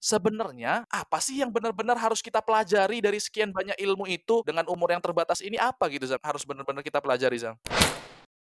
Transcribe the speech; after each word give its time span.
sebenarnya 0.00 0.88
apa 0.88 1.20
sih 1.20 1.44
yang 1.44 1.52
benar-benar 1.52 2.00
harus 2.00 2.24
kita 2.24 2.40
pelajari 2.40 3.04
dari 3.04 3.20
sekian 3.20 3.52
banyak 3.52 3.76
ilmu 3.76 4.08
itu 4.08 4.40
dengan 4.48 4.64
umur 4.66 4.96
yang 4.96 5.04
terbatas 5.04 5.44
ini 5.44 5.60
apa 5.60 5.92
gitu 5.92 6.08
Zam? 6.08 6.18
Harus 6.24 6.42
benar-benar 6.48 6.80
kita 6.80 6.98
pelajari 7.04 7.36
Zam. 7.36 7.54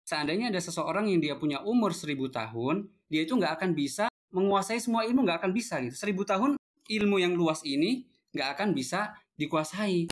Seandainya 0.04 0.53
ada 0.53 0.61
seseorang 0.61 1.08
yang 1.08 1.21
dia 1.21 1.34
punya 1.37 1.64
umur 1.64 1.92
seribu 1.96 2.29
tahun, 2.29 2.88
dia 3.08 3.24
itu 3.24 3.37
nggak 3.37 3.61
akan 3.61 3.71
bisa 3.72 4.08
menguasai 4.29 4.80
semua 4.80 5.08
ilmu 5.08 5.24
nggak 5.24 5.40
akan 5.45 5.53
bisa 5.56 5.80
gitu. 5.80 5.96
Seribu 5.96 6.29
tahun 6.29 6.61
ilmu 6.88 7.16
yang 7.16 7.33
luas 7.33 7.65
ini 7.65 8.04
nggak 8.37 8.49
akan 8.56 8.76
bisa 8.76 9.17
dikuasai. 9.40 10.08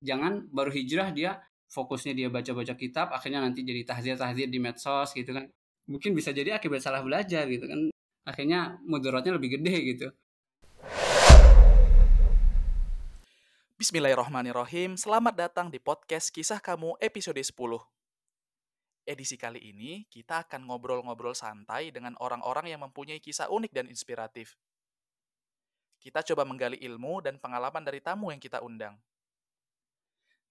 Jangan 0.00 0.48
baru 0.52 0.72
hijrah 0.72 1.12
dia 1.12 1.40
fokusnya 1.70 2.16
dia 2.16 2.28
baca-baca 2.32 2.74
kitab, 2.74 3.12
akhirnya 3.12 3.44
nanti 3.44 3.62
jadi 3.62 3.84
tahzir-tahzir 3.84 4.48
di 4.48 4.58
medsos 4.58 5.12
gitu 5.12 5.36
kan. 5.36 5.48
Mungkin 5.88 6.16
bisa 6.16 6.32
jadi 6.32 6.56
akibat 6.56 6.80
salah 6.80 7.04
belajar 7.04 7.44
gitu 7.48 7.68
kan. 7.68 7.92
Akhirnya 8.24 8.80
mudaratnya 8.84 9.36
lebih 9.36 9.60
gede 9.60 9.76
gitu. 9.96 10.08
Bismillahirrahmanirrahim. 13.80 14.92
Selamat 15.00 15.32
datang 15.32 15.72
di 15.72 15.80
podcast 15.80 16.28
Kisah 16.28 16.60
Kamu 16.60 17.00
episode 17.00 17.40
10. 17.40 17.56
Edisi 19.08 19.40
kali 19.40 19.72
ini 19.72 20.04
kita 20.12 20.44
akan 20.44 20.68
ngobrol-ngobrol 20.68 21.32
santai 21.32 21.88
dengan 21.88 22.12
orang-orang 22.20 22.68
yang 22.68 22.84
mempunyai 22.84 23.24
kisah 23.24 23.48
unik 23.48 23.72
dan 23.72 23.88
inspiratif. 23.88 24.60
Kita 25.96 26.20
coba 26.20 26.44
menggali 26.44 26.76
ilmu 26.76 27.24
dan 27.24 27.40
pengalaman 27.40 27.80
dari 27.80 28.04
tamu 28.04 28.28
yang 28.28 28.36
kita 28.36 28.60
undang. 28.60 29.00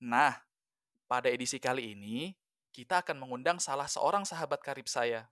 Nah, 0.01 0.33
pada 1.05 1.29
edisi 1.29 1.61
kali 1.61 1.93
ini 1.93 2.33
kita 2.73 3.05
akan 3.05 3.21
mengundang 3.21 3.61
salah 3.61 3.85
seorang 3.85 4.25
sahabat 4.25 4.57
karib 4.65 4.89
saya. 4.89 5.29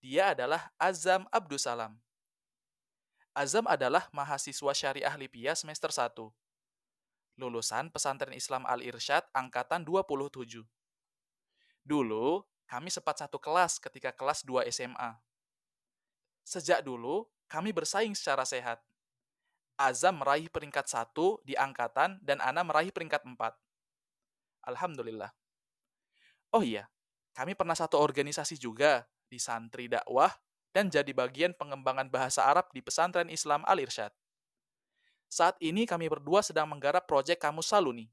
Dia 0.00 0.32
adalah 0.32 0.72
Azam 0.80 1.28
Abdusalam. 1.28 1.92
Azam 3.36 3.68
adalah 3.68 4.08
mahasiswa 4.16 4.72
syariah 4.72 5.12
Lipia 5.20 5.52
semester 5.52 5.92
1 5.92 6.32
lulusan 7.36 7.92
Pesantren 7.92 8.32
Islam 8.32 8.64
Al-Irsyad 8.64 9.28
angkatan 9.36 9.84
27. 9.84 10.64
Dulu, 11.86 12.42
kami 12.66 12.88
sempat 12.90 13.22
satu 13.22 13.38
kelas 13.38 13.78
ketika 13.78 14.10
kelas 14.10 14.42
2 14.42 14.66
SMA. 14.72 15.14
Sejak 16.42 16.82
dulu, 16.82 17.28
kami 17.46 17.70
bersaing 17.70 18.16
secara 18.16 18.42
sehat. 18.42 18.82
Azam 19.76 20.24
meraih 20.24 20.48
peringkat 20.48 20.88
satu 20.88 21.38
di 21.44 21.52
angkatan 21.52 22.18
dan 22.24 22.40
Ana 22.40 22.64
meraih 22.64 22.90
peringkat 22.90 23.22
empat. 23.28 23.54
Alhamdulillah. 24.64 25.30
Oh 26.50 26.64
iya, 26.64 26.88
kami 27.36 27.52
pernah 27.52 27.76
satu 27.76 28.00
organisasi 28.00 28.56
juga 28.56 29.04
di 29.28 29.36
santri 29.36 29.86
dakwah 29.86 30.32
dan 30.72 30.88
jadi 30.88 31.12
bagian 31.12 31.52
pengembangan 31.52 32.08
bahasa 32.08 32.48
Arab 32.48 32.72
di 32.72 32.80
pesantren 32.80 33.28
Islam 33.28 33.62
Al-Irsyad. 33.68 34.10
Saat 35.26 35.58
ini 35.58 35.84
kami 35.84 36.06
berdua 36.06 36.40
sedang 36.40 36.70
menggarap 36.70 37.04
proyek 37.04 37.42
Kamus 37.42 37.70
Saluni. 37.70 38.06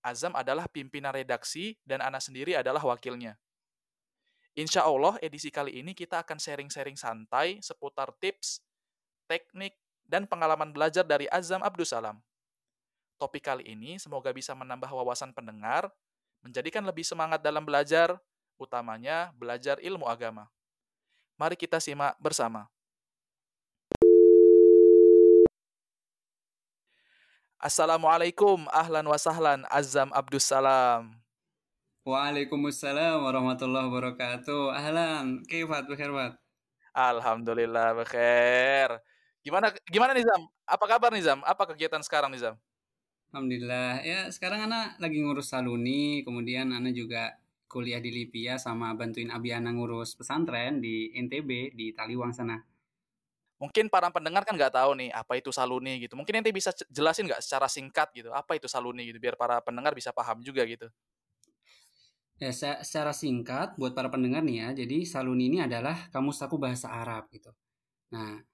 Azam 0.00 0.32
adalah 0.38 0.70
pimpinan 0.70 1.10
redaksi 1.10 1.74
dan 1.82 1.98
Ana 1.98 2.22
sendiri 2.22 2.54
adalah 2.54 2.78
wakilnya. 2.86 3.34
Insya 4.56 4.86
Allah 4.86 5.20
edisi 5.20 5.52
kali 5.52 5.82
ini 5.82 5.92
kita 5.92 6.22
akan 6.22 6.40
sharing-sharing 6.40 6.96
santai 6.96 7.60
seputar 7.60 8.14
tips, 8.22 8.64
teknik, 9.28 9.76
dan 10.06 10.24
pengalaman 10.24 10.70
belajar 10.70 11.02
dari 11.02 11.26
Azam 11.28 11.60
Abdusalam. 11.60 12.16
Topik 13.18 13.44
kali 13.44 13.66
ini 13.66 13.98
semoga 13.98 14.30
bisa 14.30 14.54
menambah 14.54 14.88
wawasan 14.88 15.34
pendengar, 15.34 15.90
menjadikan 16.40 16.86
lebih 16.86 17.02
semangat 17.02 17.42
dalam 17.42 17.66
belajar, 17.66 18.16
utamanya 18.56 19.34
belajar 19.34 19.82
ilmu 19.82 20.06
agama. 20.06 20.48
Mari 21.36 21.58
kita 21.58 21.82
simak 21.82 22.16
bersama. 22.16 22.70
Assalamualaikum, 27.56 28.68
ahlan 28.68 29.08
wa 29.08 29.16
sahlan, 29.16 29.64
Azam 29.72 30.12
Abdussalam. 30.12 31.16
Waalaikumsalam 32.04 33.24
warahmatullahi 33.24 33.88
wabarakatuh. 33.88 34.76
Ahlan, 34.76 35.40
kifat, 35.48 35.88
bekhair, 35.88 36.36
Alhamdulillah, 36.92 37.96
bekhair. 37.96 39.00
Gimana 39.40 39.72
gimana 39.88 40.12
nih 40.12 40.28
Zam? 40.28 40.44
Apa 40.68 40.84
kabar 40.84 41.08
nih 41.16 41.24
Zam? 41.24 41.40
Apa 41.48 41.64
kegiatan 41.72 42.04
sekarang 42.04 42.28
nih 42.36 42.44
Zam? 42.44 42.60
Alhamdulillah. 43.32 44.04
Ya, 44.04 44.28
sekarang 44.28 44.68
Ana 44.68 44.92
lagi 45.00 45.16
ngurus 45.24 45.48
saluni, 45.48 46.20
kemudian 46.28 46.76
Ana 46.76 46.92
juga 46.92 47.40
kuliah 47.72 48.04
di 48.04 48.12
Lipia 48.12 48.60
sama 48.60 48.92
bantuin 48.92 49.32
Abi 49.32 49.56
Ana 49.56 49.72
ngurus 49.72 50.12
pesantren 50.12 50.84
di 50.84 51.08
NTB 51.16 51.72
di 51.72 51.96
Taliwang 51.96 52.36
sana 52.36 52.60
mungkin 53.56 53.88
para 53.88 54.12
pendengar 54.12 54.44
kan 54.44 54.52
nggak 54.52 54.72
tahu 54.76 54.96
nih 55.00 55.10
apa 55.12 55.40
itu 55.40 55.48
saluni 55.52 56.04
gitu. 56.04 56.14
Mungkin 56.16 56.40
nanti 56.40 56.52
bisa 56.52 56.72
jelasin 56.92 57.28
nggak 57.28 57.40
secara 57.40 57.66
singkat 57.68 58.08
gitu 58.12 58.30
apa 58.32 58.56
itu 58.56 58.68
saluni 58.68 59.08
gitu 59.08 59.18
biar 59.20 59.36
para 59.36 59.60
pendengar 59.64 59.96
bisa 59.96 60.12
paham 60.12 60.44
juga 60.44 60.64
gitu. 60.68 60.88
Ya, 62.36 62.52
secara 62.52 63.16
singkat 63.16 63.80
buat 63.80 63.96
para 63.96 64.12
pendengar 64.12 64.44
nih 64.44 64.56
ya. 64.60 64.68
Jadi 64.84 65.08
saluni 65.08 65.48
ini 65.48 65.64
adalah 65.64 66.12
kamus 66.12 66.36
saku 66.44 66.60
bahasa 66.60 66.92
Arab 66.92 67.32
gitu. 67.32 67.48
Nah, 68.12 68.44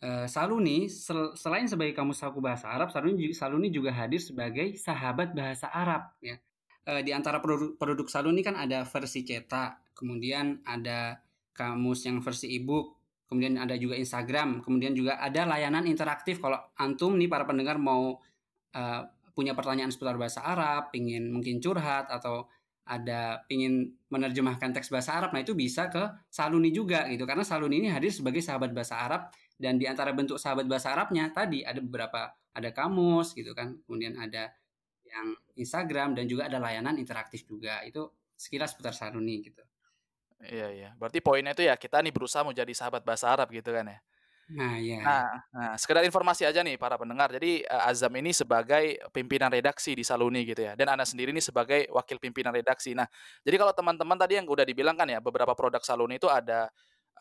e, 0.00 0.24
saluni 0.24 0.88
sel, 0.88 1.36
selain 1.36 1.68
sebagai 1.68 1.92
kamus 1.92 2.24
saku 2.24 2.40
bahasa 2.40 2.72
Arab, 2.72 2.88
saluni 2.88 3.36
saluni 3.36 3.68
juga 3.68 3.92
hadir 3.92 4.24
sebagai 4.24 4.80
sahabat 4.80 5.36
bahasa 5.36 5.68
Arab 5.68 6.16
ya. 6.24 6.40
E, 6.88 7.04
di 7.04 7.12
antara 7.12 7.44
produk, 7.44 7.76
produk 7.76 8.08
saluni 8.08 8.40
kan 8.40 8.56
ada 8.56 8.88
versi 8.88 9.20
cetak, 9.20 9.92
kemudian 9.92 10.64
ada 10.64 11.20
kamus 11.52 12.08
yang 12.08 12.24
versi 12.24 12.56
e-book, 12.56 12.95
kemudian 13.26 13.58
ada 13.58 13.74
juga 13.74 13.98
Instagram, 13.98 14.62
kemudian 14.62 14.94
juga 14.94 15.18
ada 15.18 15.46
layanan 15.46 15.86
interaktif. 15.86 16.38
Kalau 16.38 16.58
antum 16.78 17.18
nih 17.18 17.26
para 17.26 17.42
pendengar 17.42 17.76
mau 17.78 18.18
uh, 18.74 19.02
punya 19.36 19.52
pertanyaan 19.52 19.92
seputar 19.92 20.16
bahasa 20.16 20.40
Arab, 20.42 20.88
pingin 20.94 21.28
mungkin 21.28 21.60
curhat 21.60 22.08
atau 22.08 22.48
ada 22.86 23.42
pingin 23.50 23.98
menerjemahkan 24.08 24.70
teks 24.70 24.94
bahasa 24.94 25.18
Arab, 25.18 25.34
nah 25.34 25.42
itu 25.42 25.58
bisa 25.58 25.90
ke 25.90 26.06
Saluni 26.30 26.70
juga 26.70 27.10
gitu. 27.10 27.26
Karena 27.26 27.42
Saluni 27.42 27.82
ini 27.82 27.90
hadir 27.90 28.14
sebagai 28.14 28.38
sahabat 28.38 28.70
bahasa 28.70 29.02
Arab 29.02 29.28
dan 29.58 29.74
di 29.74 29.90
antara 29.90 30.14
bentuk 30.14 30.38
sahabat 30.38 30.70
bahasa 30.70 30.94
Arabnya 30.94 31.26
tadi 31.34 31.66
ada 31.66 31.82
beberapa 31.82 32.30
ada 32.56 32.70
kamus 32.70 33.34
gitu 33.34 33.52
kan, 33.58 33.74
kemudian 33.84 34.14
ada 34.16 34.54
yang 35.02 35.34
Instagram 35.58 36.14
dan 36.14 36.30
juga 36.30 36.46
ada 36.46 36.62
layanan 36.62 36.94
interaktif 36.94 37.42
juga. 37.42 37.82
Itu 37.82 38.14
sekilas 38.38 38.78
seputar 38.78 38.94
Saluni 38.94 39.42
gitu. 39.42 39.66
Iya 40.44 40.68
iya. 40.72 40.88
Berarti 41.00 41.24
poinnya 41.24 41.56
itu 41.56 41.64
ya 41.64 41.74
kita 41.80 42.04
nih 42.04 42.12
berusaha 42.12 42.44
mau 42.44 42.52
jadi 42.52 42.68
sahabat 42.76 43.00
bahasa 43.06 43.32
Arab 43.32 43.48
gitu 43.52 43.72
kan 43.72 43.88
ya. 43.88 43.98
Nah, 44.46 44.78
iya. 44.78 45.02
Nah, 45.02 45.26
nah, 45.50 45.74
sekedar 45.74 46.06
informasi 46.06 46.46
aja 46.46 46.62
nih 46.62 46.78
para 46.78 46.94
pendengar. 46.94 47.34
Jadi 47.34 47.66
uh, 47.66 47.90
Azam 47.90 48.14
ini 48.14 48.30
sebagai 48.30 48.94
pimpinan 49.10 49.50
redaksi 49.50 49.90
di 49.98 50.06
Saluni 50.06 50.46
gitu 50.46 50.62
ya. 50.62 50.78
Dan 50.78 50.94
Anda 50.94 51.02
sendiri 51.02 51.34
ini 51.34 51.42
sebagai 51.42 51.90
wakil 51.90 52.22
pimpinan 52.22 52.54
redaksi. 52.54 52.94
Nah, 52.94 53.10
jadi 53.42 53.58
kalau 53.58 53.74
teman-teman 53.74 54.14
tadi 54.14 54.38
yang 54.38 54.46
udah 54.46 54.62
dibilang 54.62 54.94
kan 54.94 55.10
ya, 55.10 55.18
beberapa 55.18 55.50
produk 55.58 55.82
Saluni 55.82 56.22
itu 56.22 56.30
ada 56.30 56.70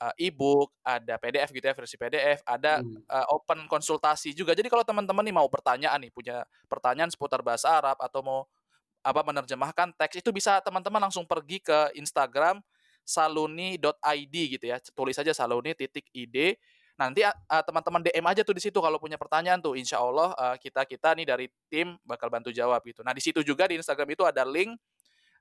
uh, 0.06 0.14
e-book, 0.22 0.70
ada 0.86 1.18
PDF 1.18 1.50
gitu 1.50 1.66
ya, 1.66 1.74
versi 1.74 1.98
PDF, 1.98 2.46
ada 2.46 2.86
hmm. 2.86 3.10
uh, 3.10 3.26
open 3.34 3.66
konsultasi 3.66 4.38
juga. 4.38 4.54
Jadi 4.54 4.70
kalau 4.70 4.86
teman-teman 4.86 5.26
nih 5.26 5.34
mau 5.34 5.50
pertanyaan 5.50 5.98
nih, 6.06 6.14
punya 6.14 6.46
pertanyaan 6.70 7.10
seputar 7.10 7.42
bahasa 7.42 7.74
Arab 7.74 7.98
atau 8.06 8.22
mau 8.22 8.40
apa 9.06 9.22
menerjemahkan 9.22 9.94
teks 9.98 10.18
itu 10.18 10.34
bisa 10.34 10.58
teman-teman 10.66 10.98
langsung 10.98 11.30
pergi 11.30 11.62
ke 11.62 11.94
Instagram 11.94 12.58
saluni.id 13.06 14.36
gitu 14.58 14.66
ya. 14.66 14.82
Tulis 14.82 15.16
aja 15.16 15.32
saluni 15.32 15.78
titik 15.78 16.10
id. 16.12 16.58
Nanti 16.96 17.22
uh, 17.28 17.36
teman-teman 17.64 18.02
DM 18.02 18.26
aja 18.26 18.42
tuh 18.42 18.56
di 18.56 18.64
situ 18.64 18.80
kalau 18.82 18.98
punya 18.98 19.16
pertanyaan 19.16 19.62
tuh. 19.62 19.78
Insya 19.78 20.02
Allah 20.02 20.34
uh, 20.36 20.56
kita 20.58 20.84
kita 20.84 21.14
nih 21.14 21.26
dari 21.30 21.46
tim 21.70 21.96
bakal 22.04 22.34
bantu 22.34 22.50
jawab 22.50 22.82
gitu. 22.84 23.06
Nah 23.06 23.14
di 23.14 23.22
situ 23.22 23.46
juga 23.46 23.70
di 23.70 23.78
Instagram 23.78 24.10
itu 24.18 24.24
ada 24.26 24.42
link 24.44 24.76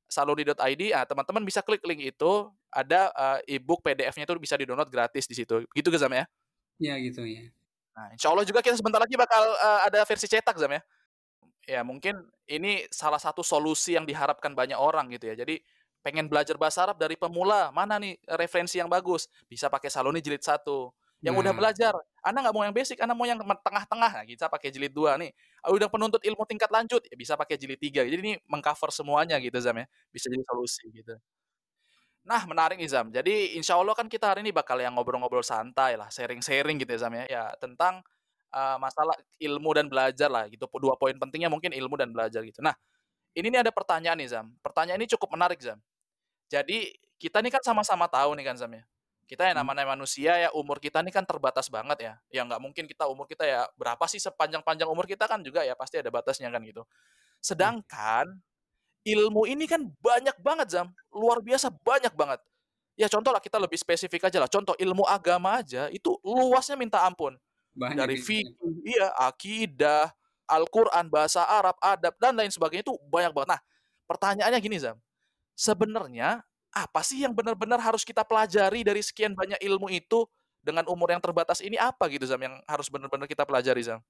saluni.id. 0.09 0.83
Nah, 0.93 1.05
teman-teman 1.09 1.43
bisa 1.43 1.65
klik 1.65 1.83
link 1.89 2.15
itu. 2.15 2.33
Ada 2.75 3.11
uh, 3.15 3.39
ebook 3.47 3.81
PDF-nya 3.87 4.27
itu 4.27 4.35
bisa 4.37 4.55
di 4.59 4.67
download 4.67 4.91
gratis 4.91 5.25
di 5.31 5.35
situ. 5.39 5.63
Gitu 5.71 5.89
Zam 5.97 6.13
ya? 6.13 6.27
Ya 6.83 6.99
gitu 6.99 7.23
ya. 7.23 7.49
Nah, 7.95 8.11
insya 8.11 8.35
Allah 8.35 8.43
juga 8.43 8.59
kita 8.59 8.75
sebentar 8.75 8.99
lagi 8.99 9.15
bakal 9.15 9.43
uh, 9.55 9.87
ada 9.87 10.03
versi 10.03 10.27
cetak 10.27 10.59
Zam 10.59 10.75
ya. 10.75 10.83
Ya 11.65 11.81
mungkin 11.81 12.21
ini 12.45 12.85
salah 12.93 13.17
satu 13.17 13.41
solusi 13.41 13.97
yang 13.97 14.05
diharapkan 14.05 14.53
banyak 14.53 14.77
orang 14.77 15.09
gitu 15.15 15.33
ya. 15.33 15.35
Jadi 15.39 15.63
pengen 16.05 16.29
belajar 16.29 16.61
bahasa 16.61 16.85
Arab 16.85 17.01
dari 17.01 17.17
pemula, 17.17 17.73
mana 17.73 17.97
nih 17.97 18.21
referensi 18.37 18.77
yang 18.77 18.93
bagus? 18.93 19.25
Bisa 19.49 19.73
pakai 19.73 19.89
Saloni 19.89 20.21
jilid 20.21 20.45
satu. 20.45 20.93
Yang 21.25 21.41
nah. 21.41 21.43
udah 21.49 21.53
belajar, 21.57 21.93
Anda 22.21 22.45
nggak 22.45 22.53
mau 22.53 22.65
yang 22.69 22.77
basic, 22.77 23.01
Anda 23.01 23.17
mau 23.17 23.25
yang 23.25 23.41
tengah-tengah, 23.41 24.13
nah, 24.21 24.25
kita 24.29 24.53
pakai 24.53 24.69
jilid 24.69 24.93
dua 24.93 25.17
nih. 25.17 25.33
Ah, 25.65 25.73
udah 25.73 25.89
penuntut 25.89 26.21
ilmu 26.21 26.45
tingkat 26.45 26.69
lanjut, 26.69 27.01
ya 27.09 27.17
bisa 27.17 27.33
pakai 27.33 27.57
jilid 27.57 27.81
tiga. 27.81 28.05
Jadi 28.05 28.21
ini 28.21 28.37
mengcover 28.45 28.93
semuanya 28.93 29.41
gitu 29.41 29.57
Zam 29.57 29.81
ya, 29.81 29.89
bisa 30.13 30.29
jadi 30.29 30.45
solusi 30.45 30.85
gitu. 30.93 31.17
Nah 32.29 32.45
menarik 32.49 32.77
nih 32.81 32.89
Zam, 32.89 33.13
jadi 33.13 33.57
insya 33.57 33.77
Allah 33.77 33.93
kan 33.93 34.09
kita 34.09 34.33
hari 34.33 34.41
ini 34.41 34.53
bakal 34.53 34.81
yang 34.81 34.97
ngobrol-ngobrol 34.97 35.45
santai 35.45 35.97
lah, 35.97 36.09
sharing-sharing 36.09 36.81
gitu 36.81 36.97
ya 36.97 37.01
Zam 37.05 37.13
ya, 37.13 37.25
ya 37.29 37.43
tentang 37.57 38.05
uh, 38.53 38.77
masalah 38.81 39.13
ilmu 39.41 39.71
dan 39.77 39.93
belajar 39.93 40.33
lah 40.33 40.45
gitu. 40.49 40.65
Dua 40.81 40.97
poin 40.97 41.13
pentingnya 41.17 41.53
mungkin 41.53 41.73
ilmu 41.73 42.01
dan 42.01 42.13
belajar 42.13 42.41
gitu. 42.45 42.65
Nah 42.65 42.73
ini 43.37 43.53
nih 43.53 43.61
ada 43.65 43.73
pertanyaan 43.73 44.17
nih 44.21 44.29
Zam, 44.29 44.57
pertanyaan 44.65 45.01
ini 45.05 45.09
cukup 45.09 45.37
menarik 45.37 45.61
Zam. 45.61 45.77
Jadi 46.53 46.93
kita 47.21 47.41
nih 47.41 47.53
kan 47.55 47.63
sama-sama 47.65 48.07
tahu 48.11 48.37
nih 48.39 48.45
kan 48.53 48.57
Sam 48.59 48.75
ya, 48.77 48.85
Kita 49.25 49.49
yang 49.49 49.57
Hmm. 49.57 49.65
namanya 49.65 49.89
manusia 49.97 50.37
ya 50.37 50.49
umur 50.53 50.77
kita 50.85 51.01
ini 51.01 51.09
kan 51.09 51.25
terbatas 51.25 51.73
banget 51.73 51.99
ya. 52.05 52.13
Ya 52.29 52.45
nggak 52.45 52.61
mungkin 52.61 52.85
kita 52.85 53.09
umur 53.09 53.25
kita 53.25 53.45
ya 53.49 53.65
berapa 53.81 54.05
sih 54.05 54.21
sepanjang-panjang 54.21 54.85
umur 54.89 55.09
kita 55.09 55.25
kan 55.25 55.41
juga 55.41 55.65
ya 55.65 55.73
pasti 55.73 55.97
ada 56.01 56.13
batasnya 56.13 56.53
kan 56.53 56.61
gitu. 56.65 56.85
Sedangkan 57.41 58.41
ilmu 59.05 59.45
ini 59.49 59.65
kan 59.69 59.85
banyak 60.01 60.37
banget 60.41 60.69
Zam, 60.73 60.89
luar 61.13 61.41
biasa 61.45 61.69
banyak 61.73 62.13
banget. 62.17 62.41
Ya 62.97 63.09
contoh 63.11 63.33
lah 63.35 63.43
kita 63.43 63.59
lebih 63.61 63.77
spesifik 63.81 64.29
aja 64.31 64.39
lah. 64.43 64.51
Contoh 64.51 64.75
ilmu 64.79 65.05
agama 65.09 65.59
aja 65.61 65.91
itu 65.93 66.17
luasnya 66.25 66.77
minta 66.79 67.03
ampun. 67.05 67.37
Banyak 67.75 68.07
Dari 68.07 68.17
itu. 68.17 68.23
fikih, 68.23 68.75
iya, 68.87 69.11
akidah, 69.19 70.15
Al-Qur'an, 70.49 71.09
bahasa 71.13 71.45
Arab, 71.47 71.77
adab 71.83 72.15
dan 72.23 72.35
lain 72.39 72.51
sebagainya 72.53 72.85
itu 72.87 72.95
banyak 73.11 73.33
banget. 73.35 73.51
Nah, 73.59 73.63
pertanyaannya 74.09 74.61
gini 74.63 74.79
Zam. 74.81 74.99
Sebenarnya 75.55 76.43
apa 76.75 77.01
sih 77.07 77.23
yang 77.23 77.31
benar-benar 77.35 77.79
harus 77.79 78.03
kita 78.03 78.27
pelajari 78.27 78.83
dari 78.83 78.99
sekian 79.03 79.39
banyak 79.39 79.59
ilmu 79.63 79.87
itu 79.95 80.27
dengan 80.59 80.83
umur 80.91 81.15
yang 81.15 81.23
terbatas 81.23 81.63
ini 81.63 81.79
apa 81.79 82.11
gitu 82.11 82.27
Zam 82.27 82.43
yang 82.43 82.59
harus 82.67 82.91
benar-benar 82.91 83.31
kita 83.31 83.47
pelajari 83.47 83.83
Zam? 83.87 84.03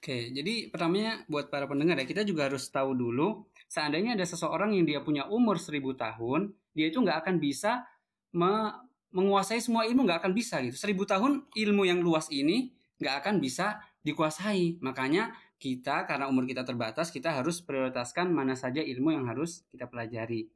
Oke, 0.00 0.32
jadi 0.32 0.72
pertamanya 0.72 1.28
buat 1.28 1.52
para 1.52 1.68
pendengar 1.68 2.00
ya, 2.00 2.08
kita 2.08 2.24
juga 2.24 2.48
harus 2.48 2.64
tahu 2.72 2.96
dulu, 2.96 3.44
seandainya 3.68 4.16
ada 4.16 4.24
seseorang 4.24 4.72
yang 4.72 4.88
dia 4.88 5.04
punya 5.04 5.28
umur 5.28 5.60
seribu 5.60 5.92
tahun, 5.92 6.56
dia 6.72 6.88
itu 6.88 7.04
nggak 7.04 7.20
akan 7.20 7.36
bisa 7.36 7.84
me- 8.32 8.80
menguasai 9.12 9.60
semua 9.60 9.84
ilmu, 9.84 10.08
nggak 10.08 10.24
akan 10.24 10.32
bisa 10.32 10.64
gitu. 10.64 10.72
Seribu 10.80 11.04
tahun 11.04 11.44
ilmu 11.52 11.84
yang 11.84 12.00
luas 12.00 12.32
ini 12.32 12.72
nggak 12.96 13.14
akan 13.20 13.34
bisa 13.44 13.84
dikuasai. 14.00 14.80
Makanya 14.80 15.36
kita, 15.60 16.08
karena 16.08 16.32
umur 16.32 16.48
kita 16.48 16.64
terbatas, 16.64 17.12
kita 17.12 17.28
harus 17.36 17.60
prioritaskan 17.60 18.32
mana 18.32 18.56
saja 18.56 18.80
ilmu 18.80 19.12
yang 19.12 19.28
harus 19.28 19.62
kita 19.68 19.84
pelajari. 19.84 20.48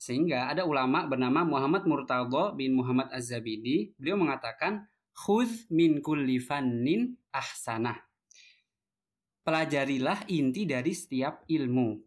Sehingga 0.00 0.48
ada 0.48 0.64
ulama 0.64 1.04
bernama 1.04 1.44
Muhammad 1.44 1.84
Murtadha 1.84 2.56
bin 2.56 2.72
Muhammad 2.72 3.12
Az-Zabidi, 3.12 3.92
beliau 4.00 4.16
mengatakan, 4.16 4.88
Khudh 5.12 5.68
min 5.68 6.00
kulli 6.00 6.40
fannin 6.40 7.12
ahsanah 7.28 8.10
pelajarilah 9.50 10.30
inti 10.30 10.62
dari 10.68 10.92
setiap 10.94 11.42
ilmu. 11.48 11.98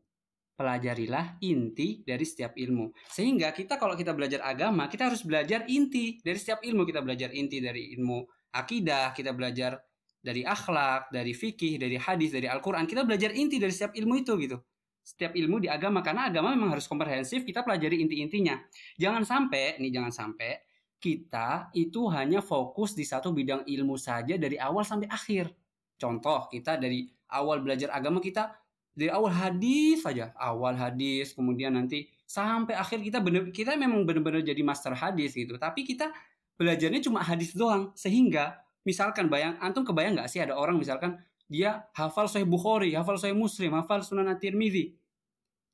Pelajarilah 0.53 1.43
inti 1.43 2.05
dari 2.05 2.23
setiap 2.23 2.55
ilmu. 2.55 2.93
Sehingga 3.09 3.51
kita 3.51 3.81
kalau 3.81 3.97
kita 3.97 4.15
belajar 4.15 4.45
agama, 4.45 4.87
kita 4.87 5.09
harus 5.11 5.25
belajar 5.25 5.65
inti 5.67 6.21
dari 6.21 6.37
setiap 6.37 6.63
ilmu. 6.63 6.85
Kita 6.87 7.01
belajar 7.03 7.33
inti 7.35 7.57
dari 7.57 7.91
ilmu 7.97 8.23
akidah, 8.53 9.11
kita 9.17 9.35
belajar 9.35 9.75
dari 10.23 10.47
akhlak, 10.47 11.11
dari 11.11 11.35
fikih, 11.35 11.75
dari 11.75 11.99
hadis, 11.99 12.31
dari 12.31 12.47
Al-Quran. 12.47 12.87
Kita 12.87 13.03
belajar 13.03 13.35
inti 13.35 13.59
dari 13.59 13.75
setiap 13.75 13.91
ilmu 13.91 14.23
itu 14.23 14.33
gitu. 14.39 14.57
Setiap 15.03 15.35
ilmu 15.35 15.59
di 15.59 15.67
agama. 15.67 15.99
Karena 15.99 16.31
agama 16.31 16.55
memang 16.55 16.71
harus 16.71 16.87
komprehensif, 16.87 17.43
kita 17.43 17.59
pelajari 17.59 17.99
inti-intinya. 17.99 18.55
Jangan 18.95 19.27
sampai, 19.27 19.83
nih 19.83 19.91
jangan 19.91 20.15
sampai, 20.15 20.63
kita 21.03 21.75
itu 21.75 22.07
hanya 22.07 22.39
fokus 22.39 22.95
di 22.95 23.03
satu 23.03 23.35
bidang 23.35 23.67
ilmu 23.67 23.99
saja 23.99 24.39
dari 24.39 24.55
awal 24.55 24.87
sampai 24.87 25.11
akhir. 25.11 25.51
Contoh, 25.99 26.47
kita 26.47 26.79
dari 26.79 27.03
awal 27.35 27.59
belajar 27.59 27.91
agama 27.91 28.23
kita 28.23 28.55
dari 28.95 29.11
awal 29.11 29.35
hadis 29.35 30.05
saja, 30.05 30.31
awal 30.39 30.79
hadis, 30.79 31.35
kemudian 31.35 31.75
nanti 31.75 32.07
sampai 32.23 32.77
akhir 32.77 33.03
kita 33.03 33.19
bener 33.19 33.49
kita 33.51 33.75
memang 33.75 34.07
benar-benar 34.07 34.39
jadi 34.45 34.63
master 34.63 34.95
hadis 34.95 35.35
gitu. 35.35 35.59
Tapi 35.59 35.83
kita 35.83 36.13
belajarnya 36.55 37.03
cuma 37.03 37.19
hadis 37.19 37.51
doang, 37.51 37.91
sehingga 37.97 38.62
misalkan 38.83 39.31
bayang 39.31 39.55
antum 39.59 39.83
kebayang 39.83 40.19
nggak 40.19 40.29
sih 40.31 40.39
ada 40.43 40.55
orang 40.55 40.79
misalkan 40.79 41.19
dia 41.51 41.85
hafal 41.93 42.25
Sahih 42.25 42.47
Bukhari, 42.47 42.95
hafal 42.95 43.19
Sahih 43.19 43.35
Muslim, 43.35 43.75
hafal 43.75 44.01
Sunan 44.01 44.25
At-Tirmidzi. 44.31 44.95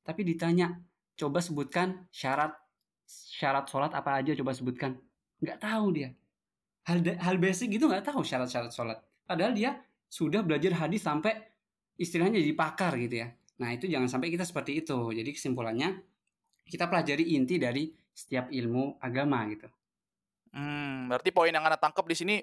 Tapi 0.02 0.20
ditanya, 0.26 0.76
coba 1.14 1.38
sebutkan 1.40 2.04
syarat 2.10 2.52
syarat 3.10 3.66
sholat 3.66 3.92
apa 3.94 4.20
aja 4.20 4.36
coba 4.36 4.52
sebutkan. 4.54 4.98
Nggak 5.40 5.58
tahu 5.62 5.86
dia. 5.94 6.10
Hal 6.84 7.00
hal 7.20 7.36
basic 7.40 7.76
gitu 7.76 7.86
nggak 7.88 8.06
tahu 8.06 8.22
syarat-syarat 8.22 8.72
sholat. 8.72 8.98
Padahal 9.24 9.54
dia 9.54 9.78
sudah 10.10 10.42
belajar 10.42 10.74
hadis 10.74 11.06
sampai 11.06 11.38
istilahnya 11.96 12.40
jadi 12.42 12.54
pakar 12.56 12.96
gitu 12.98 13.22
ya. 13.24 13.28
Nah 13.60 13.70
itu 13.72 13.86
jangan 13.86 14.08
sampai 14.08 14.32
kita 14.32 14.44
seperti 14.44 14.82
itu. 14.84 14.98
Jadi 15.12 15.30
kesimpulannya 15.32 16.00
kita 16.66 16.86
pelajari 16.86 17.36
inti 17.36 17.60
dari 17.60 17.90
setiap 18.10 18.48
ilmu 18.50 19.00
agama 19.00 19.44
gitu. 19.48 19.68
Hmm, 20.50 21.06
berarti 21.06 21.30
poin 21.30 21.54
yang 21.54 21.62
anda 21.62 21.78
tangkap 21.78 22.02
di 22.10 22.16
sini 22.18 22.36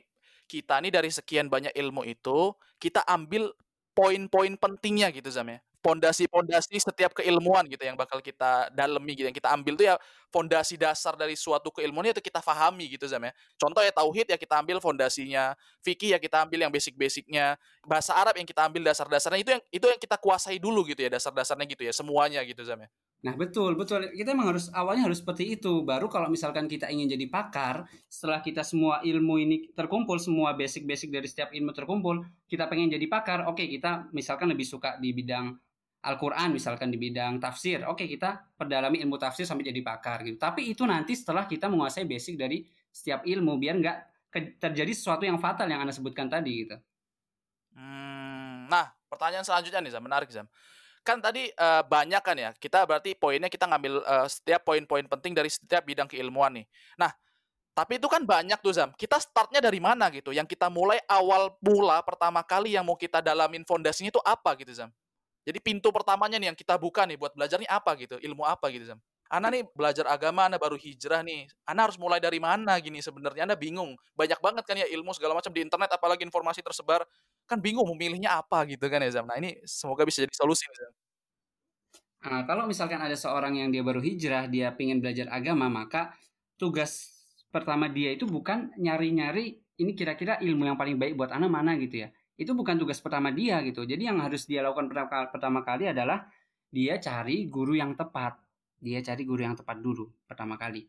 kita 0.50 0.80
nih 0.82 0.92
dari 0.96 1.12
sekian 1.14 1.52
banyak 1.52 1.76
ilmu 1.76 2.08
itu 2.08 2.56
kita 2.80 3.04
ambil 3.06 3.52
poin-poin 3.94 4.56
pentingnya 4.58 5.12
gitu 5.14 5.30
Zam 5.34 5.50
ya. 5.52 5.60
Pondasi-pondasi 5.78 6.82
setiap 6.84 7.16
keilmuan 7.16 7.64
gitu 7.70 7.80
yang 7.86 7.96
bakal 7.96 8.20
kita 8.20 8.68
dalemi 8.76 9.14
gitu 9.16 9.30
yang 9.30 9.38
kita 9.38 9.54
ambil 9.56 9.78
tuh 9.80 9.86
ya 9.88 9.96
fondasi 10.34 10.76
dasar 10.76 11.16
dari 11.16 11.38
suatu 11.38 11.72
keilmuan 11.72 12.12
itu 12.12 12.20
kita 12.20 12.42
fahami 12.44 12.90
gitu 12.92 13.06
Zam 13.08 13.24
ya. 13.24 13.32
Contoh 13.62 13.80
ya 13.86 13.94
tauhid 13.94 14.28
ya 14.32 14.38
kita 14.42 14.60
ambil 14.60 14.82
fondasinya, 14.84 15.56
fikih 15.86 16.18
ya 16.18 16.20
kita 16.20 16.44
ambil 16.44 16.68
yang 16.68 16.72
basic-basicnya, 16.74 17.56
bahasa 17.88 18.12
Arab 18.18 18.36
yang 18.36 18.48
kita 18.50 18.68
ambil 18.68 18.84
dasar-dasarnya 18.90 19.40
itu 19.44 19.52
yang 19.56 19.64
itu 19.72 19.86
yang 19.88 20.02
kita 20.02 20.18
kuasai 20.20 20.58
dulu 20.60 20.84
gitu 20.90 21.00
ya 21.04 21.10
dasar-dasarnya 21.14 21.66
gitu 21.70 21.84
ya 21.88 21.94
semuanya 21.96 22.42
gitu 22.44 22.62
Zam 22.68 22.82
ya. 22.84 22.90
Nah 23.18 23.34
betul 23.34 23.74
betul 23.74 24.14
kita 24.14 24.38
emang 24.38 24.54
harus 24.54 24.70
awalnya 24.70 25.10
harus 25.10 25.26
seperti 25.26 25.58
itu. 25.58 25.82
Baru 25.82 26.06
kalau 26.06 26.30
misalkan 26.30 26.70
kita 26.70 26.86
ingin 26.88 27.18
jadi 27.18 27.26
pakar, 27.28 27.90
setelah 28.06 28.46
kita 28.46 28.62
semua 28.62 29.02
ilmu 29.02 29.42
ini 29.42 29.74
terkumpul, 29.74 30.22
semua 30.22 30.54
basic-basic 30.54 31.10
dari 31.10 31.26
setiap 31.26 31.50
ilmu 31.50 31.74
terkumpul, 31.74 32.22
kita 32.46 32.70
pengen 32.70 32.94
jadi 32.94 33.06
pakar. 33.10 33.50
Oke 33.50 33.66
kita 33.66 34.14
misalkan 34.14 34.54
lebih 34.54 34.70
suka 34.70 35.02
di 35.02 35.18
bidang 35.18 35.50
Al-Quran 36.06 36.54
misalkan 36.54 36.94
di 36.94 37.02
bidang 37.02 37.42
tafsir. 37.42 37.82
Oke 37.90 38.06
kita 38.06 38.54
perdalami 38.54 39.02
ilmu 39.02 39.18
tafsir 39.18 39.50
sampai 39.50 39.66
jadi 39.66 39.82
pakar 39.82 40.22
gitu. 40.22 40.38
Tapi 40.38 40.70
itu 40.70 40.86
nanti 40.86 41.18
setelah 41.18 41.50
kita 41.50 41.66
menguasai 41.68 42.06
basic 42.06 42.38
dari 42.38 42.62
setiap 42.94 43.26
ilmu 43.26 43.58
biar 43.58 43.76
nggak 43.82 43.98
terjadi 44.62 44.94
sesuatu 44.94 45.26
yang 45.26 45.42
fatal 45.42 45.66
yang 45.66 45.82
anda 45.82 45.94
sebutkan 45.94 46.30
tadi 46.30 46.52
gitu. 46.64 46.78
Hmm, 47.74 48.70
nah 48.70 48.94
pertanyaan 49.10 49.46
selanjutnya 49.46 49.82
nih 49.82 49.92
Zam, 49.94 50.04
menarik 50.06 50.30
Zam. 50.30 50.46
Kan 51.08 51.24
tadi 51.24 51.48
uh, 51.56 51.88
banyak 51.88 52.20
kan 52.20 52.36
ya, 52.36 52.52
kita 52.52 52.84
berarti 52.84 53.16
poinnya 53.16 53.48
kita 53.48 53.64
ngambil 53.64 54.04
uh, 54.04 54.28
setiap 54.28 54.68
poin-poin 54.68 55.08
penting 55.08 55.32
dari 55.32 55.48
setiap 55.48 55.88
bidang 55.88 56.04
keilmuan 56.04 56.52
nih. 56.52 56.68
Nah, 57.00 57.16
tapi 57.72 57.96
itu 57.96 58.12
kan 58.12 58.28
banyak 58.28 58.60
tuh 58.60 58.76
Zam. 58.76 58.92
Kita 58.92 59.16
startnya 59.16 59.64
dari 59.64 59.80
mana 59.80 60.12
gitu? 60.12 60.36
Yang 60.36 60.52
kita 60.58 60.68
mulai 60.68 61.00
awal 61.08 61.56
mula 61.64 62.04
pertama 62.04 62.44
kali 62.44 62.76
yang 62.76 62.84
mau 62.84 63.00
kita 63.00 63.24
dalamin 63.24 63.64
fondasinya 63.64 64.12
itu 64.12 64.20
apa 64.20 64.52
gitu 64.60 64.76
Zam? 64.76 64.92
Jadi 65.48 65.64
pintu 65.64 65.96
pertamanya 65.96 66.36
nih 66.36 66.52
yang 66.52 66.58
kita 66.60 66.76
buka 66.76 67.08
nih 67.08 67.16
buat 67.16 67.32
belajar 67.32 67.56
nih 67.56 67.72
apa 67.72 67.96
gitu, 67.96 68.20
ilmu 68.20 68.44
apa 68.44 68.68
gitu 68.68 68.92
Zam? 68.92 69.00
Ana 69.32 69.48
nih 69.48 69.64
belajar 69.72 70.08
agama, 70.12 70.48
Ana 70.48 70.60
baru 70.60 70.76
hijrah 70.76 71.24
nih. 71.24 71.48
Ana 71.64 71.88
harus 71.88 71.96
mulai 71.96 72.20
dari 72.20 72.40
mana 72.40 72.76
gini 72.84 73.00
sebenarnya? 73.00 73.48
Ana 73.48 73.56
bingung. 73.56 73.96
Banyak 74.16 74.44
banget 74.44 74.64
kan 74.68 74.76
ya 74.76 74.88
ilmu 74.92 75.16
segala 75.16 75.40
macam 75.40 75.52
di 75.56 75.64
internet, 75.64 75.88
apalagi 75.92 76.28
informasi 76.28 76.60
tersebar. 76.60 77.08
Kan 77.48 77.64
bingung 77.64 77.88
memilihnya 77.96 78.44
apa 78.44 78.68
gitu 78.68 78.86
kan 78.92 79.00
ya 79.00 79.10
Zam. 79.10 79.26
Nah 79.26 79.40
ini 79.40 79.64
semoga 79.64 80.04
bisa 80.04 80.22
jadi 80.28 80.36
solusi. 80.36 80.68
Nah, 82.28 82.44
kalau 82.44 82.68
misalkan 82.68 83.00
ada 83.00 83.16
seorang 83.16 83.56
yang 83.56 83.72
dia 83.72 83.80
baru 83.86 84.04
hijrah, 84.04 84.52
dia 84.52 84.76
ingin 84.76 85.00
belajar 85.00 85.32
agama, 85.32 85.72
maka 85.72 86.12
tugas 86.60 87.16
pertama 87.48 87.88
dia 87.88 88.12
itu 88.12 88.28
bukan 88.28 88.76
nyari-nyari 88.76 89.64
ini 89.80 89.92
kira-kira 89.96 90.42
ilmu 90.42 90.68
yang 90.68 90.76
paling 90.76 91.00
baik 91.00 91.16
buat 91.16 91.32
anak 91.32 91.48
mana 91.48 91.80
gitu 91.80 92.04
ya. 92.04 92.10
Itu 92.36 92.54
bukan 92.54 92.78
tugas 92.78 93.00
pertama 93.00 93.32
dia 93.32 93.64
gitu. 93.64 93.86
Jadi 93.88 94.10
yang 94.12 94.20
harus 94.20 94.46
dia 94.46 94.62
lakukan 94.62 94.92
pertama 95.32 95.64
kali 95.64 95.90
adalah 95.90 96.28
dia 96.68 97.00
cari 97.00 97.48
guru 97.48 97.78
yang 97.78 97.96
tepat. 97.96 98.38
Dia 98.78 99.02
cari 99.02 99.24
guru 99.26 99.42
yang 99.42 99.56
tepat 99.58 99.78
dulu 99.82 100.06
pertama 100.28 100.54
kali. 100.60 100.86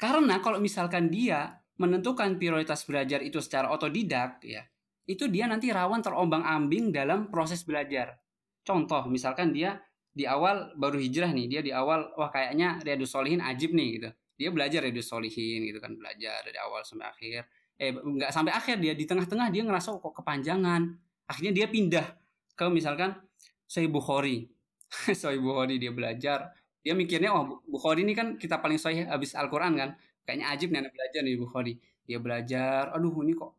Karena 0.00 0.42
kalau 0.42 0.58
misalkan 0.58 1.06
dia 1.12 1.61
menentukan 1.82 2.38
prioritas 2.38 2.86
belajar 2.86 3.18
itu 3.26 3.42
secara 3.42 3.74
otodidak 3.74 4.38
ya, 4.46 4.62
itu 5.02 5.26
dia 5.26 5.50
nanti 5.50 5.74
rawan 5.74 5.98
terombang-ambing 5.98 6.94
dalam 6.94 7.26
proses 7.26 7.66
belajar. 7.66 8.14
Contoh, 8.62 9.10
misalkan 9.10 9.50
dia 9.50 9.82
di 10.14 10.22
awal 10.28 10.76
baru 10.78 11.00
hijrah 11.02 11.34
nih, 11.34 11.46
dia 11.50 11.60
di 11.64 11.72
awal 11.74 12.14
wah 12.14 12.30
kayaknya 12.30 12.78
Riyadus 12.78 13.10
Solihin 13.10 13.42
ajib 13.42 13.74
nih 13.74 13.88
gitu. 13.98 14.10
Dia 14.38 14.48
belajar 14.54 14.86
Riyadus 14.86 15.10
Solihin 15.10 15.66
gitu 15.66 15.82
kan, 15.82 15.98
belajar 15.98 16.46
dari 16.46 16.58
awal 16.62 16.86
sampai 16.86 17.10
akhir. 17.10 17.40
Eh 17.74 17.90
nggak 17.90 18.30
sampai 18.30 18.52
akhir 18.54 18.78
dia 18.78 18.94
di 18.94 19.02
tengah-tengah 19.02 19.50
dia 19.50 19.66
ngerasa 19.66 19.98
kok 19.98 20.14
kepanjangan. 20.22 20.82
Akhirnya 21.26 21.52
dia 21.52 21.66
pindah 21.66 22.06
ke 22.54 22.64
misalkan 22.70 23.18
Sahih 23.66 23.90
Bukhari. 23.90 24.46
Sahih 25.20 25.42
Bukhari 25.42 25.82
dia 25.82 25.90
belajar. 25.90 26.54
Dia 26.82 26.94
mikirnya 26.94 27.34
oh 27.34 27.64
Bukhari 27.66 28.06
ini 28.06 28.14
kan 28.14 28.38
kita 28.38 28.62
paling 28.62 28.78
sahih 28.78 29.10
habis 29.10 29.34
Al-Qur'an 29.34 29.74
kan. 29.74 29.90
Kayaknya 30.22 30.46
ajib 30.54 30.68
nih 30.70 30.80
anak 30.86 30.92
belajar 30.94 31.20
nih 31.24 31.36
Bukhari. 31.38 31.74
Dia 32.02 32.18
belajar, 32.18 32.82
aduh 32.94 33.14
ini 33.22 33.32
kok 33.34 33.52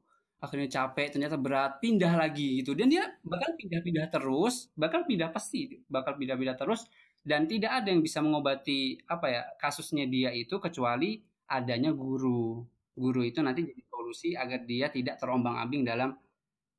akhirnya 0.44 0.68
capek 0.68 1.08
ternyata 1.16 1.40
berat 1.40 1.80
pindah 1.80 2.14
lagi 2.20 2.64
gitu. 2.64 2.76
Dan 2.76 2.92
dia 2.92 3.08
bakal 3.24 3.56
pindah-pindah 3.56 4.08
terus 4.12 4.72
bakal 4.76 5.08
pindah 5.08 5.32
pasti 5.32 5.80
bakal 5.88 6.20
pindah-pindah 6.20 6.56
terus 6.60 6.88
dan 7.24 7.48
tidak 7.48 7.72
ada 7.84 7.88
yang 7.88 8.04
bisa 8.04 8.20
mengobati 8.20 9.00
apa 9.08 9.26
ya 9.32 9.42
kasusnya 9.56 10.04
dia 10.12 10.36
itu 10.36 10.60
kecuali 10.60 11.24
adanya 11.48 11.96
guru. 11.96 12.64
Guru 12.94 13.22
itu 13.24 13.40
nanti 13.40 13.66
jadi 13.66 13.82
solusi 13.88 14.36
agar 14.36 14.68
dia 14.68 14.92
tidak 14.92 15.18
terombang-ambing 15.18 15.88
dalam 15.88 16.14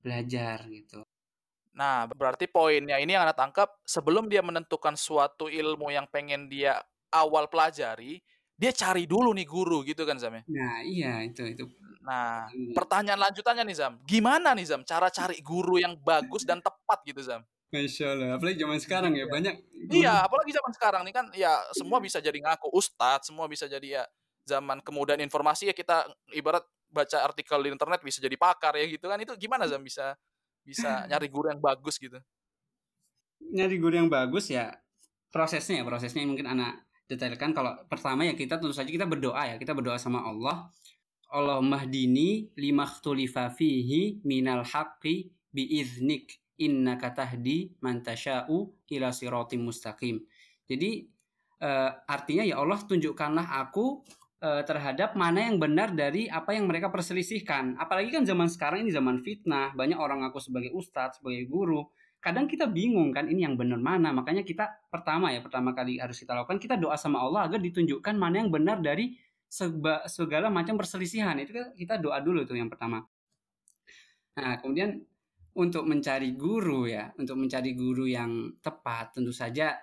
belajar 0.05 0.69
gitu. 0.69 1.01
Nah, 1.75 2.07
berarti 2.07 2.47
poinnya 2.47 3.03
ini 3.03 3.19
yang 3.19 3.27
Anda 3.27 3.35
tangkap 3.35 3.83
sebelum 3.83 4.31
dia 4.31 4.45
menentukan 4.47 4.95
suatu 4.95 5.51
ilmu 5.51 5.91
yang 5.91 6.07
pengen 6.07 6.47
dia 6.47 6.79
awal 7.11 7.51
pelajari, 7.51 8.23
dia 8.55 8.71
cari 8.71 9.05
dulu 9.05 9.35
nih 9.35 9.47
guru 9.51 9.83
gitu 9.83 10.07
kan 10.07 10.15
Zam 10.17 10.35
ya. 10.39 10.43
Nah, 10.47 10.79
iya 10.87 11.13
itu 11.27 11.43
itu. 11.43 11.65
Nah, 12.05 12.47
pertanyaan 12.77 13.19
lanjutannya 13.19 13.67
nih 13.67 13.77
Zam, 13.77 13.93
gimana 14.07 14.55
nih 14.55 14.67
Zam 14.71 14.83
cara 14.87 15.11
cari 15.11 15.43
guru 15.43 15.83
yang 15.83 15.99
bagus 15.99 16.47
dan 16.47 16.63
tepat 16.63 17.03
gitu 17.03 17.21
Zam? 17.25 17.43
Masya 17.75 18.07
Allah, 18.15 18.39
apalagi 18.39 18.63
zaman 18.63 18.79
sekarang 18.79 19.13
ya 19.19 19.27
Iya. 19.27 19.33
banyak. 19.35 19.55
Iya, 19.91 20.13
apalagi 20.23 20.55
zaman 20.55 20.73
sekarang 20.79 21.03
nih 21.11 21.15
kan 21.15 21.27
ya 21.35 21.59
semua 21.75 21.99
bisa 21.99 22.23
jadi 22.23 22.39
ngaku 22.39 22.71
ustadz, 22.71 23.27
semua 23.27 23.51
bisa 23.51 23.67
jadi 23.67 24.01
ya 24.01 24.03
zaman 24.47 24.79
kemudahan 24.79 25.19
informasi 25.27 25.67
ya 25.67 25.75
kita 25.75 26.07
ibarat 26.31 26.63
baca 26.87 27.19
artikel 27.27 27.59
di 27.67 27.75
internet 27.75 27.99
bisa 28.07 28.23
jadi 28.23 28.39
pakar 28.39 28.79
ya 28.79 28.87
gitu 28.87 29.11
kan 29.11 29.19
itu 29.19 29.35
gimana 29.35 29.67
Zam 29.67 29.83
bisa 29.83 30.15
bisa 30.63 30.87
nyari 31.11 31.27
guru 31.27 31.51
yang 31.51 31.59
bagus 31.59 31.99
gitu? 31.99 32.23
Nyari 33.43 33.77
guru 33.83 33.95
yang 33.99 34.11
bagus 34.13 34.49
ya 34.55 34.71
prosesnya 35.35 35.83
ya 35.83 35.85
prosesnya 35.85 36.23
mungkin 36.23 36.47
anak 36.47 36.79
detailkan 37.05 37.53
kalau 37.53 37.77
pertama 37.85 38.25
ya 38.25 38.33
kita 38.33 38.57
tentu 38.57 38.73
saja 38.73 38.89
kita 38.89 39.05
berdoa 39.05 39.55
ya 39.55 39.57
kita 39.61 39.77
berdoa 39.77 40.01
sama 40.01 40.25
Allah 40.25 40.73
Allah 41.35 41.59
mahdini 41.59 42.49
lima 42.55 42.87
fihi 43.51 44.23
minal 44.23 44.63
haqqi 44.63 45.35
biiznik 45.51 46.39
innaka 46.63 47.11
tahdi 47.11 47.75
man 47.83 48.03
tasha'u 48.03 48.71
ila 48.95 49.11
siratim 49.11 49.67
mustaqim. 49.67 50.23
Jadi 50.71 51.11
uh, 51.63 51.91
artinya 52.07 52.47
ya 52.47 52.63
Allah 52.63 52.79
tunjukkanlah 52.79 53.51
aku 53.67 54.07
uh, 54.43 54.63
terhadap 54.63 55.19
mana 55.19 55.51
yang 55.51 55.59
benar 55.59 55.91
dari 55.91 56.31
apa 56.31 56.55
yang 56.55 56.71
mereka 56.71 56.91
perselisihkan. 56.95 57.75
Apalagi 57.83 58.15
kan 58.15 58.23
zaman 58.23 58.47
sekarang 58.47 58.87
ini 58.87 58.95
zaman 58.95 59.19
fitnah, 59.27 59.75
banyak 59.75 59.99
orang 59.99 60.23
aku 60.23 60.39
sebagai 60.39 60.71
ustadz, 60.71 61.19
sebagai 61.19 61.51
guru. 61.51 61.83
Kadang 62.25 62.49
kita 62.49 62.65
bingung 62.65 63.13
kan 63.13 63.29
ini 63.29 63.45
yang 63.45 63.53
benar 63.61 63.77
mana. 63.77 64.09
Makanya 64.17 64.41
kita 64.41 64.89
pertama 64.89 65.29
ya 65.29 65.45
pertama 65.45 65.77
kali 65.77 66.01
harus 66.01 66.17
kita 66.17 66.33
lakukan 66.33 66.57
kita 66.57 66.81
doa 66.81 66.97
sama 66.97 67.21
Allah 67.21 67.53
agar 67.53 67.61
ditunjukkan 67.61 68.17
mana 68.17 68.41
yang 68.41 68.49
benar 68.49 68.81
dari 68.81 69.13
segala 70.09 70.49
macam 70.49 70.81
perselisihan. 70.81 71.37
Itu 71.37 71.53
kita 71.77 72.01
doa 72.01 72.25
dulu 72.25 72.49
tuh 72.49 72.57
yang 72.57 72.73
pertama. 72.73 73.05
Nah, 74.41 74.57
kemudian 74.57 75.05
untuk 75.55 75.85
mencari 75.85 76.33
guru 76.33 76.89
ya, 76.89 77.13
untuk 77.21 77.37
mencari 77.37 77.77
guru 77.77 78.09
yang 78.09 78.57
tepat 78.65 79.21
tentu 79.21 79.31
saja 79.31 79.77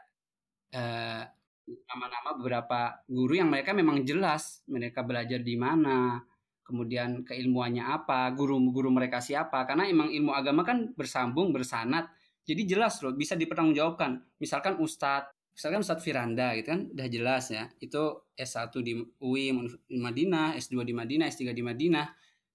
nama 0.73 1.29
nama-nama 1.71 2.35
beberapa 2.35 3.05
guru 3.07 3.37
yang 3.37 3.47
mereka 3.47 3.71
memang 3.71 4.03
jelas 4.03 4.65
mereka 4.67 5.05
belajar 5.05 5.39
di 5.39 5.55
mana, 5.55 6.19
kemudian 6.67 7.23
keilmuannya 7.23 7.83
apa, 7.83 8.27
guru-guru 8.35 8.91
mereka 8.91 9.23
siapa, 9.23 9.63
karena 9.63 9.87
emang 9.87 10.11
ilmu 10.11 10.35
agama 10.35 10.67
kan 10.67 10.91
bersambung, 10.95 11.55
bersanat, 11.55 12.11
jadi 12.51 12.75
jelas 12.75 12.99
loh, 12.99 13.15
bisa 13.15 13.39
dipertanggungjawabkan. 13.39 14.19
Misalkan 14.43 14.75
Ustadz, 14.83 15.31
misalkan 15.55 15.79
Ustadz 15.79 16.03
Firanda 16.03 16.51
gitu 16.59 16.67
kan, 16.75 16.91
udah 16.91 17.07
jelas 17.07 17.47
ya, 17.47 17.71
itu 17.79 18.27
S1 18.35 18.75
di 18.83 18.99
UI 19.23 19.55
di 19.87 19.99
Madinah, 20.03 20.59
S2 20.59 20.83
di 20.83 20.91
Madinah, 20.91 21.25
S3 21.31 21.55
di 21.55 21.63
Madinah, 21.63 22.05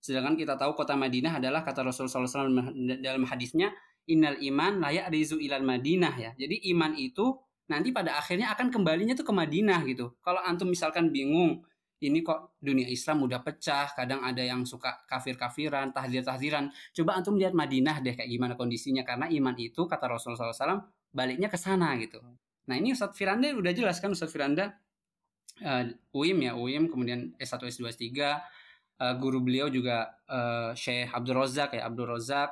Sedangkan 0.07 0.39
kita 0.39 0.55
tahu 0.55 0.79
kota 0.79 0.95
Madinah 0.95 1.43
adalah 1.43 1.67
kata 1.67 1.83
Rasulullah 1.83 2.31
SAW 2.31 2.71
dalam 3.03 3.27
hadisnya 3.27 3.75
innal 4.07 4.39
iman 4.39 4.79
layak 4.79 5.11
rizu 5.11 5.43
ilal 5.43 5.67
Madinah 5.67 6.15
ya. 6.15 6.31
Jadi 6.39 6.71
iman 6.71 6.95
itu 6.95 7.35
nanti 7.67 7.91
pada 7.91 8.15
akhirnya 8.15 8.55
akan 8.55 8.71
kembalinya 8.71 9.19
tuh 9.19 9.27
ke 9.27 9.35
Madinah 9.35 9.83
gitu. 9.91 10.15
Kalau 10.23 10.39
antum 10.47 10.71
misalkan 10.71 11.11
bingung, 11.11 11.67
ini 12.05 12.21
kok 12.21 12.61
dunia 12.61 12.85
Islam 12.85 13.25
udah 13.25 13.41
pecah, 13.41 13.97
kadang 13.97 14.21
ada 14.21 14.45
yang 14.45 14.69
suka 14.69 15.09
kafir-kafiran, 15.09 15.97
tahdir-tahdiran. 15.97 16.69
Coba 16.93 17.17
antum 17.17 17.41
lihat 17.41 17.57
Madinah 17.57 18.05
deh 18.05 18.13
kayak 18.13 18.29
gimana 18.29 18.53
kondisinya 18.53 19.01
karena 19.01 19.33
iman 19.33 19.57
itu 19.57 19.89
kata 19.89 20.05
Rasulullah 20.05 20.53
SAW 20.53 20.85
baliknya 21.17 21.49
ke 21.49 21.57
sana 21.57 21.97
gitu. 21.97 22.21
Nah 22.69 22.75
ini 22.77 22.93
Ustadz 22.93 23.17
Firanda 23.17 23.49
udah 23.49 23.73
jelas 23.73 23.97
kan 24.03 24.13
Ustadz 24.13 24.35
Firanda 24.35 24.77
uh, 25.65 25.85
UIM 26.13 26.39
ya 26.45 26.53
UIM 26.53 26.93
kemudian 26.93 27.33
S1 27.41 27.65
S2 27.65 27.97
S3 27.97 28.05
uh, 29.01 29.15
guru 29.17 29.41
beliau 29.41 29.73
juga 29.73 30.13
uh, 30.29 30.77
Syekh 30.77 31.09
Abdul 31.17 31.41
Razak 31.41 31.73
ya 31.79 31.89
Abdul 31.89 32.13
Razak. 32.13 32.51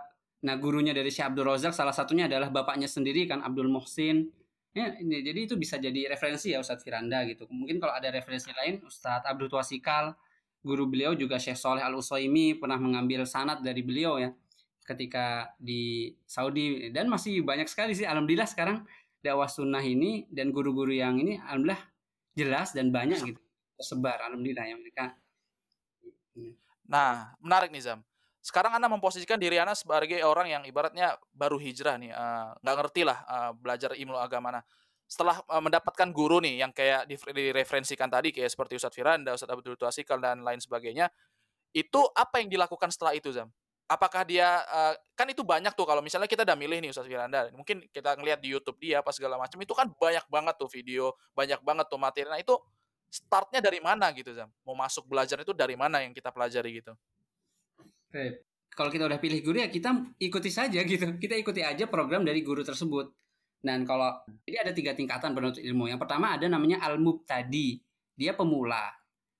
Nah 0.48 0.56
gurunya 0.56 0.96
dari 0.96 1.12
Syekh 1.12 1.34
Abdul 1.34 1.52
Razak 1.52 1.76
salah 1.76 1.92
satunya 1.92 2.24
adalah 2.30 2.48
bapaknya 2.48 2.88
sendiri 2.88 3.28
kan 3.28 3.44
Abdul 3.44 3.68
Muhsin. 3.68 4.32
Ya, 4.74 4.90
ini, 4.98 5.22
jadi 5.22 5.46
itu 5.46 5.54
bisa 5.54 5.78
jadi 5.78 6.10
referensi 6.10 6.50
ya 6.50 6.58
Ustadz 6.58 6.82
Firanda 6.82 7.22
gitu. 7.30 7.46
Mungkin 7.46 7.78
kalau 7.78 7.94
ada 7.94 8.10
referensi 8.10 8.50
lain 8.50 8.82
Ustadz 8.82 9.22
Abdul 9.22 9.46
Tuasikal, 9.46 10.18
guru 10.64 10.90
beliau 10.90 11.12
juga 11.14 11.38
Syekh 11.38 11.60
Soleh 11.60 11.84
Al 11.84 11.94
Usaimi 11.94 12.58
pernah 12.58 12.80
mengambil 12.80 13.22
sanat 13.28 13.60
dari 13.60 13.84
beliau 13.84 14.16
ya 14.16 14.32
ketika 14.84 15.52
di 15.60 16.12
Saudi 16.24 16.88
dan 16.92 17.08
masih 17.08 17.44
banyak 17.44 17.68
sekali 17.68 17.92
sih 17.96 18.04
alhamdulillah 18.04 18.48
sekarang 18.48 18.84
dakwah 19.20 19.48
sunnah 19.48 19.80
ini 19.80 20.28
dan 20.28 20.52
guru-guru 20.52 20.92
yang 20.92 21.16
ini 21.20 21.40
alhamdulillah 21.40 21.80
jelas 22.36 22.76
dan 22.76 22.92
banyak 22.92 23.16
gitu 23.24 23.40
tersebar 23.80 24.20
alhamdulillah 24.24 24.64
ya 24.68 24.76
mereka 24.76 25.16
Nah, 26.84 27.32
menarik 27.40 27.72
nih 27.72 27.80
Zam. 27.80 28.04
Sekarang 28.44 28.76
Anda 28.76 28.92
memposisikan 28.92 29.40
diri 29.40 29.56
Anda 29.56 29.72
sebagai 29.72 30.20
orang 30.20 30.52
yang 30.52 30.62
ibaratnya 30.68 31.16
baru 31.32 31.56
hijrah 31.56 31.96
nih, 31.96 32.12
uh, 32.12 32.52
nggak 32.60 32.76
ngerti 32.76 33.02
lah 33.08 33.24
uh, 33.24 33.50
belajar 33.56 33.96
ilmu 33.96 34.20
agama. 34.20 34.60
Nah, 34.60 34.64
setelah 35.08 35.40
uh, 35.48 35.64
mendapatkan 35.64 36.12
guru 36.12 36.44
nih 36.44 36.60
yang 36.60 36.68
kayak 36.68 37.08
direferensikan 37.08 38.12
tadi 38.12 38.36
kayak 38.36 38.52
seperti 38.52 38.76
Ustadz 38.76 39.00
Firanda, 39.00 39.32
Ustadz 39.32 39.48
Abdul 39.48 39.80
Tuasikal 39.80 40.20
dan 40.20 40.44
lain 40.44 40.60
sebagainya, 40.60 41.08
itu 41.72 42.04
apa 42.12 42.44
yang 42.44 42.52
dilakukan 42.52 42.92
setelah 42.92 43.16
itu 43.16 43.32
Zam? 43.32 43.48
Apakah 43.88 44.28
dia 44.28 44.60
uh, 44.68 44.92
kan 45.16 45.24
itu 45.24 45.40
banyak 45.40 45.72
tuh 45.72 45.88
kalau 45.88 46.04
misalnya 46.04 46.28
kita 46.28 46.44
udah 46.44 46.56
milih 46.60 46.84
nih 46.84 46.92
Ustadz 46.92 47.08
Firanda, 47.08 47.48
mungkin 47.56 47.80
kita 47.96 48.12
ngelihat 48.20 48.44
di 48.44 48.52
YouTube 48.52 48.76
dia 48.76 49.00
apa 49.00 49.08
segala 49.16 49.40
macam 49.40 49.56
itu 49.56 49.72
kan 49.72 49.88
banyak 49.88 50.28
banget 50.28 50.54
tuh 50.60 50.68
video, 50.68 51.16
banyak 51.32 51.64
banget 51.64 51.88
tuh 51.88 51.96
materi. 51.96 52.28
Nah, 52.28 52.36
itu 52.36 52.60
startnya 53.08 53.64
dari 53.64 53.80
mana 53.80 54.12
gitu 54.12 54.36
Zam? 54.36 54.52
Mau 54.68 54.76
masuk 54.76 55.08
belajar 55.08 55.40
itu 55.40 55.56
dari 55.56 55.80
mana 55.80 56.04
yang 56.04 56.12
kita 56.12 56.28
pelajari 56.28 56.84
gitu? 56.84 56.92
Kalau 58.74 58.90
kita 58.90 59.06
udah 59.06 59.18
pilih 59.22 59.40
guru 59.42 59.62
ya 59.62 59.68
kita 59.70 60.14
ikuti 60.18 60.50
saja 60.50 60.82
gitu. 60.82 61.18
Kita 61.18 61.34
ikuti 61.34 61.62
aja 61.62 61.86
program 61.86 62.22
dari 62.22 62.42
guru 62.42 62.62
tersebut. 62.62 63.10
Dan 63.64 63.86
kalau 63.88 64.12
jadi 64.44 64.66
ada 64.68 64.72
tiga 64.76 64.92
tingkatan 64.92 65.32
penuntut 65.32 65.62
ilmu. 65.62 65.88
Yang 65.90 66.00
pertama 66.04 66.34
ada 66.34 66.46
namanya 66.46 66.82
al 66.82 66.98
tadi. 67.26 67.78
Dia 68.14 68.34
pemula. 68.34 68.92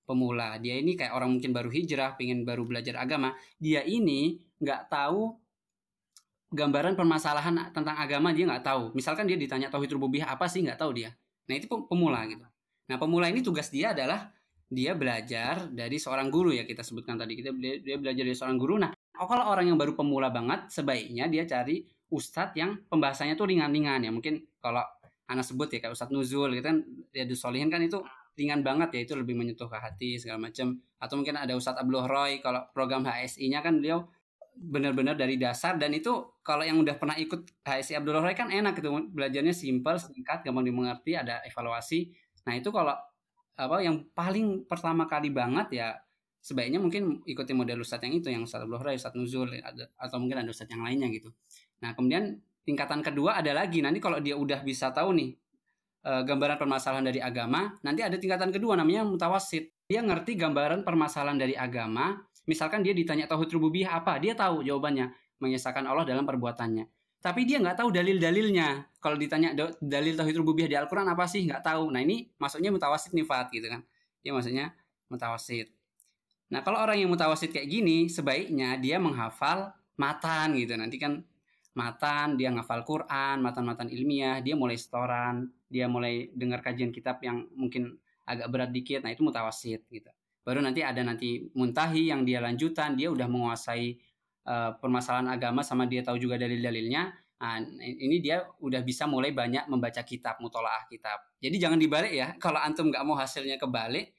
Pemula. 0.04 0.58
Dia 0.58 0.78
ini 0.78 0.94
kayak 0.94 1.12
orang 1.14 1.34
mungkin 1.38 1.50
baru 1.50 1.70
hijrah, 1.70 2.14
pengen 2.18 2.42
baru 2.42 2.66
belajar 2.66 2.98
agama. 3.00 3.34
Dia 3.58 3.82
ini 3.84 4.38
nggak 4.60 4.90
tahu 4.90 5.34
gambaran 6.54 6.94
permasalahan 6.94 7.74
tentang 7.74 7.96
agama 7.98 8.30
dia 8.30 8.46
nggak 8.46 8.64
tahu. 8.64 8.82
Misalkan 8.94 9.26
dia 9.26 9.34
ditanya 9.34 9.68
tauhid 9.70 9.90
rububiyah 9.98 10.30
apa 10.30 10.46
sih 10.46 10.62
nggak 10.62 10.78
tahu 10.78 10.94
dia. 11.02 11.10
Nah 11.50 11.54
itu 11.58 11.66
pemula 11.66 12.22
gitu. 12.30 12.46
Nah, 12.84 12.96
pemula 13.00 13.32
ini 13.32 13.40
tugas 13.40 13.72
dia 13.72 13.96
adalah 13.96 14.28
dia 14.68 14.96
belajar 14.96 15.68
dari 15.70 16.00
seorang 16.00 16.32
guru 16.32 16.50
ya 16.50 16.64
kita 16.64 16.80
sebutkan 16.80 17.20
tadi 17.20 17.36
kita 17.38 17.52
dia 17.58 17.96
belajar 18.00 18.24
dari 18.24 18.36
seorang 18.36 18.58
guru. 18.58 18.74
Nah, 18.80 18.90
kalau 19.14 19.44
orang 19.48 19.70
yang 19.70 19.78
baru 19.78 19.94
pemula 19.94 20.32
banget 20.32 20.72
sebaiknya 20.72 21.28
dia 21.28 21.44
cari 21.44 21.84
ustadz 22.10 22.56
yang 22.56 22.80
pembahasannya 22.88 23.36
tuh 23.36 23.46
ringan-ringan 23.48 24.02
ya. 24.02 24.10
Mungkin 24.10 24.44
kalau 24.58 24.82
anak 25.28 25.44
sebut 25.44 25.68
ya 25.72 25.78
kayak 25.84 25.94
ustadz 25.94 26.12
Nuzul 26.12 26.52
gitu 26.56 26.64
kan 26.64 26.84
dia 27.12 27.24
Solihin 27.32 27.68
kan 27.72 27.80
itu 27.80 28.00
ringan 28.34 28.66
banget 28.66 28.90
ya 28.98 29.00
itu 29.06 29.14
lebih 29.14 29.38
menyentuh 29.38 29.70
ke 29.70 29.78
hati 29.78 30.10
segala 30.18 30.50
macam 30.50 30.74
atau 30.98 31.14
mungkin 31.14 31.38
ada 31.38 31.54
Ustadz 31.54 31.78
Abdul 31.78 32.02
Roy 32.02 32.42
kalau 32.42 32.66
program 32.74 33.06
HSI-nya 33.06 33.62
kan 33.62 33.78
beliau 33.78 34.10
benar-benar 34.58 35.14
dari 35.14 35.38
dasar 35.38 35.78
dan 35.78 35.94
itu 35.94 36.34
kalau 36.42 36.66
yang 36.66 36.82
udah 36.82 36.98
pernah 36.98 37.14
ikut 37.14 37.46
HSI 37.62 37.94
Abdul 37.94 38.18
Roy 38.18 38.34
kan 38.34 38.50
enak 38.50 38.82
gitu 38.82 38.90
belajarnya 38.90 39.54
simple 39.54 40.02
singkat 40.02 40.42
gampang 40.42 40.66
dimengerti 40.66 41.14
ada 41.14 41.46
evaluasi 41.46 42.10
Nah 42.44 42.54
itu 42.60 42.68
kalau 42.68 42.94
apa 43.54 43.82
yang 43.82 44.02
paling 44.12 44.66
pertama 44.66 45.06
kali 45.06 45.30
banget 45.30 45.78
ya 45.78 45.88
sebaiknya 46.44 46.82
mungkin 46.82 47.24
ikuti 47.24 47.56
model 47.56 47.80
ustadz 47.80 48.04
yang 48.04 48.14
itu 48.18 48.28
yang 48.28 48.42
ustadz 48.44 48.66
Abdul 48.66 48.82
ustadz 48.82 49.16
Nuzul 49.16 49.48
atau 49.96 50.16
mungkin 50.20 50.44
ada 50.44 50.50
ustadz 50.50 50.74
yang 50.74 50.82
lainnya 50.84 51.08
gitu. 51.08 51.32
Nah 51.80 51.94
kemudian 51.94 52.36
tingkatan 52.66 53.00
kedua 53.00 53.40
ada 53.40 53.54
lagi 53.54 53.80
nanti 53.80 54.02
kalau 54.02 54.20
dia 54.20 54.36
udah 54.36 54.60
bisa 54.60 54.92
tahu 54.92 55.16
nih 55.16 55.30
e, 56.04 56.12
gambaran 56.26 56.60
permasalahan 56.60 57.06
dari 57.06 57.20
agama, 57.22 57.78
nanti 57.80 58.04
ada 58.04 58.20
tingkatan 58.20 58.52
kedua 58.52 58.76
namanya 58.76 59.06
mutawasid. 59.08 59.72
Dia 59.84 60.00
ngerti 60.00 60.36
gambaran 60.36 60.84
permasalahan 60.84 61.36
dari 61.36 61.56
agama, 61.56 62.16
misalkan 62.48 62.80
dia 62.80 62.96
ditanya 62.96 63.28
tauhid 63.28 63.52
rububiyah 63.52 64.00
apa, 64.00 64.16
dia 64.16 64.32
tahu 64.32 64.64
jawabannya, 64.64 65.12
mengesahkan 65.40 65.84
Allah 65.84 66.08
dalam 66.08 66.24
perbuatannya 66.24 66.88
tapi 67.24 67.48
dia 67.48 67.56
nggak 67.56 67.80
tahu 67.80 67.88
dalil-dalilnya. 67.88 68.84
Kalau 69.00 69.16
ditanya 69.16 69.56
dalil 69.80 70.12
tauhid 70.12 70.36
rububiyah 70.44 70.68
di 70.68 70.76
Al-Qur'an 70.76 71.08
apa 71.08 71.24
sih? 71.24 71.48
nggak 71.48 71.64
tahu. 71.64 71.88
Nah, 71.88 72.04
ini 72.04 72.28
maksudnya 72.36 72.68
mutawasid 72.68 73.16
nifat 73.16 73.48
gitu 73.48 73.64
kan. 73.64 73.80
Dia 74.20 74.36
maksudnya 74.36 74.76
mutawasid. 75.08 75.72
Nah, 76.52 76.60
kalau 76.60 76.84
orang 76.84 77.00
yang 77.00 77.08
mutawasid 77.08 77.48
kayak 77.48 77.64
gini, 77.64 78.12
sebaiknya 78.12 78.76
dia 78.76 79.00
menghafal 79.00 79.72
matan 79.96 80.52
gitu. 80.60 80.76
Nanti 80.76 81.00
kan 81.00 81.24
matan, 81.72 82.36
dia 82.36 82.52
ngafal 82.52 82.84
Quran, 82.84 83.40
matan-matan 83.40 83.88
ilmiah, 83.88 84.44
dia 84.44 84.52
mulai 84.52 84.76
setoran, 84.76 85.48
dia 85.72 85.88
mulai 85.88 86.28
dengar 86.36 86.60
kajian 86.60 86.92
kitab 86.92 87.24
yang 87.24 87.48
mungkin 87.56 87.96
agak 88.28 88.52
berat 88.52 88.68
dikit. 88.68 89.00
Nah, 89.00 89.16
itu 89.16 89.24
mutawasid 89.24 89.80
gitu. 89.88 90.12
Baru 90.44 90.60
nanti 90.60 90.84
ada 90.84 91.00
nanti 91.00 91.48
muntahi 91.56 92.12
yang 92.12 92.28
dia 92.28 92.44
lanjutan, 92.44 93.00
dia 93.00 93.08
udah 93.08 93.24
menguasai 93.24 93.96
uh, 94.48 94.76
permasalahan 94.78 95.28
agama 95.32 95.64
sama 95.64 95.88
dia 95.88 96.04
tahu 96.04 96.16
juga 96.20 96.40
dalil-dalilnya, 96.40 97.24
Nah, 97.44 97.60
ini 97.84 98.24
dia 98.24 98.40
udah 98.64 98.80
bisa 98.80 99.04
mulai 99.04 99.28
banyak 99.36 99.68
membaca 99.68 100.00
kitab, 100.00 100.40
mutolaah 100.40 100.88
kitab. 100.88 101.20
Jadi 101.44 101.56
jangan 101.60 101.76
dibalik 101.76 102.12
ya. 102.16 102.32
Kalau 102.44 102.56
antum 102.56 102.88
nggak 102.88 103.04
mau 103.04 103.20
hasilnya 103.20 103.60
kebalik, 103.60 104.16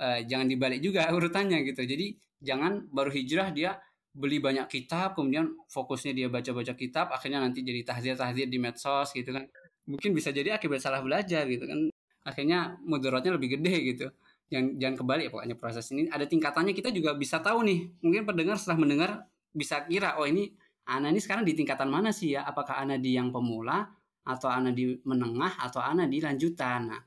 eh, 0.00 0.20
jangan 0.24 0.48
dibalik 0.48 0.80
juga 0.80 1.04
urutannya 1.16 1.60
gitu. 1.68 1.84
Jadi 1.84 2.16
jangan 2.40 2.88
baru 2.88 3.12
hijrah 3.12 3.52
dia 3.52 3.76
beli 4.14 4.40
banyak 4.40 4.70
kitab, 4.70 5.12
kemudian 5.18 5.52
fokusnya 5.68 6.14
dia 6.14 6.26
baca-baca 6.30 6.72
kitab, 6.78 7.10
akhirnya 7.10 7.42
nanti 7.42 7.66
jadi 7.66 7.82
tahdir-tahdir 7.82 8.46
di 8.48 8.58
medsos 8.62 9.12
gitu 9.12 9.34
kan. 9.34 9.44
Mungkin 9.84 10.16
bisa 10.16 10.32
jadi 10.32 10.56
akibat 10.56 10.80
salah 10.80 11.04
belajar 11.04 11.44
gitu 11.50 11.66
kan. 11.68 11.90
Akhirnya 12.24 12.78
mudaratnya 12.86 13.36
lebih 13.36 13.60
gede 13.60 13.74
gitu. 13.92 14.06
Jangan, 14.48 14.78
jangan 14.80 14.96
kebalik 15.02 15.26
pokoknya 15.34 15.56
proses 15.58 15.88
ini 15.90 16.06
ada 16.08 16.24
tingkatannya 16.24 16.72
kita 16.72 16.94
juga 16.94 17.12
bisa 17.18 17.42
tahu 17.42 17.66
nih. 17.66 17.90
Mungkin 18.00 18.22
pendengar 18.24 18.56
setelah 18.56 18.78
mendengar 18.80 19.10
bisa 19.54 19.86
kira 19.86 20.18
oh 20.18 20.26
ini 20.26 20.50
Ana 20.84 21.08
ini 21.08 21.16
sekarang 21.16 21.48
di 21.48 21.56
tingkatan 21.56 21.88
mana 21.88 22.12
sih 22.12 22.36
ya? 22.36 22.44
Apakah 22.44 22.76
Ana 22.76 23.00
di 23.00 23.16
yang 23.16 23.32
pemula 23.32 23.88
atau 24.20 24.52
Ana 24.52 24.68
di 24.68 25.00
menengah 25.08 25.56
atau 25.56 25.80
Ana 25.80 26.04
di 26.04 26.20
lanjutan? 26.20 26.92
Nah, 26.92 27.00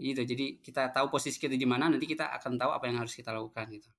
gitu. 0.00 0.24
Jadi 0.24 0.64
kita 0.64 0.88
tahu 0.88 1.12
posisi 1.12 1.36
kita 1.36 1.52
di 1.52 1.68
mana, 1.68 1.92
nanti 1.92 2.08
kita 2.08 2.32
akan 2.40 2.56
tahu 2.56 2.70
apa 2.72 2.84
yang 2.88 3.04
harus 3.04 3.12
kita 3.12 3.28
lakukan 3.36 3.68
gitu. 3.68 3.90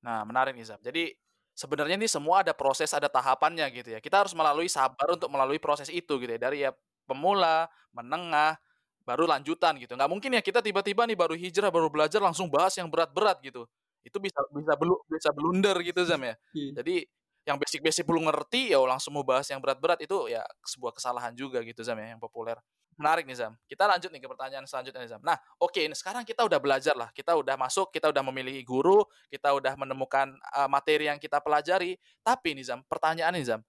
Nah, 0.00 0.24
menarik 0.24 0.56
nih 0.56 0.64
Zam. 0.64 0.80
Jadi 0.80 1.12
sebenarnya 1.52 2.00
ini 2.00 2.08
semua 2.08 2.40
ada 2.40 2.56
proses, 2.56 2.90
ada 2.96 3.12
tahapannya 3.12 3.68
gitu 3.76 3.92
ya. 3.92 4.00
Kita 4.00 4.24
harus 4.24 4.32
melalui 4.32 4.72
sabar 4.72 5.12
untuk 5.12 5.28
melalui 5.28 5.60
proses 5.60 5.92
itu 5.92 6.16
gitu 6.16 6.32
ya. 6.32 6.40
Dari 6.40 6.64
ya 6.64 6.72
pemula, 7.04 7.68
menengah, 7.92 8.56
baru 9.04 9.28
lanjutan 9.28 9.76
gitu. 9.76 9.94
Nggak 9.94 10.10
mungkin 10.10 10.30
ya 10.32 10.40
kita 10.40 10.64
tiba-tiba 10.64 11.04
nih 11.04 11.18
baru 11.18 11.36
hijrah, 11.36 11.68
baru 11.68 11.92
belajar 11.92 12.24
langsung 12.24 12.48
bahas 12.48 12.72
yang 12.80 12.88
berat-berat 12.88 13.38
gitu. 13.44 13.68
Itu 14.02 14.18
bisa 14.18 14.38
bisa 14.50 14.74
belu, 14.76 14.98
bisa 15.06 15.30
blunder 15.30 15.76
gitu 15.82 16.02
Zam 16.04 16.22
ya. 16.22 16.34
Iya. 16.58 16.82
Jadi 16.82 16.96
yang 17.42 17.58
basic-basic 17.58 18.06
belum 18.06 18.30
ngerti 18.30 18.70
ya 18.70 18.78
langsung 18.86 19.18
mau 19.18 19.26
bahas 19.26 19.50
yang 19.50 19.58
berat-berat 19.58 19.98
itu 19.98 20.30
ya 20.30 20.46
sebuah 20.62 20.94
kesalahan 20.94 21.34
juga 21.34 21.58
gitu 21.66 21.82
Zam 21.82 21.98
ya 21.98 22.14
yang 22.14 22.22
populer. 22.22 22.54
Menarik 22.94 23.24
nih 23.24 23.34
Zam. 23.34 23.52
Kita 23.66 23.88
lanjut 23.88 24.12
nih 24.12 24.20
ke 24.20 24.28
pertanyaan 24.28 24.68
selanjutnya 24.68 25.00
nih 25.02 25.10
Zam. 25.16 25.22
Nah, 25.24 25.34
oke 25.58 25.74
okay, 25.74 25.88
sekarang 25.96 26.22
kita 26.28 26.44
udah 26.44 26.60
belajar 26.60 26.94
lah. 26.94 27.08
Kita 27.10 27.34
udah 27.34 27.56
masuk, 27.56 27.88
kita 27.90 28.12
udah 28.12 28.22
memilih 28.30 28.54
guru, 28.62 29.02
kita 29.32 29.50
udah 29.56 29.74
menemukan 29.74 30.36
uh, 30.54 30.68
materi 30.68 31.08
yang 31.08 31.18
kita 31.18 31.40
pelajari. 31.40 31.96
Tapi 32.20 32.54
nih 32.54 32.68
Zam, 32.68 32.84
pertanyaan 32.86 33.32
nih 33.34 33.46
Zam. 33.48 33.60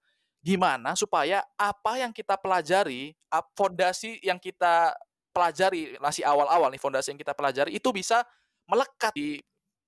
Gimana 0.44 0.92
supaya 0.92 1.40
apa 1.56 1.98
yang 1.98 2.12
kita 2.12 2.36
pelajari, 2.36 3.16
fondasi 3.56 4.20
yang 4.20 4.36
kita 4.36 4.92
pelajari 5.34 5.98
masih 5.98 6.22
awal-awal 6.22 6.70
nih 6.70 6.78
fondasi 6.78 7.10
yang 7.10 7.18
kita 7.18 7.34
pelajari 7.34 7.74
itu 7.74 7.90
bisa 7.90 8.22
melekat 8.70 9.10
di 9.18 9.42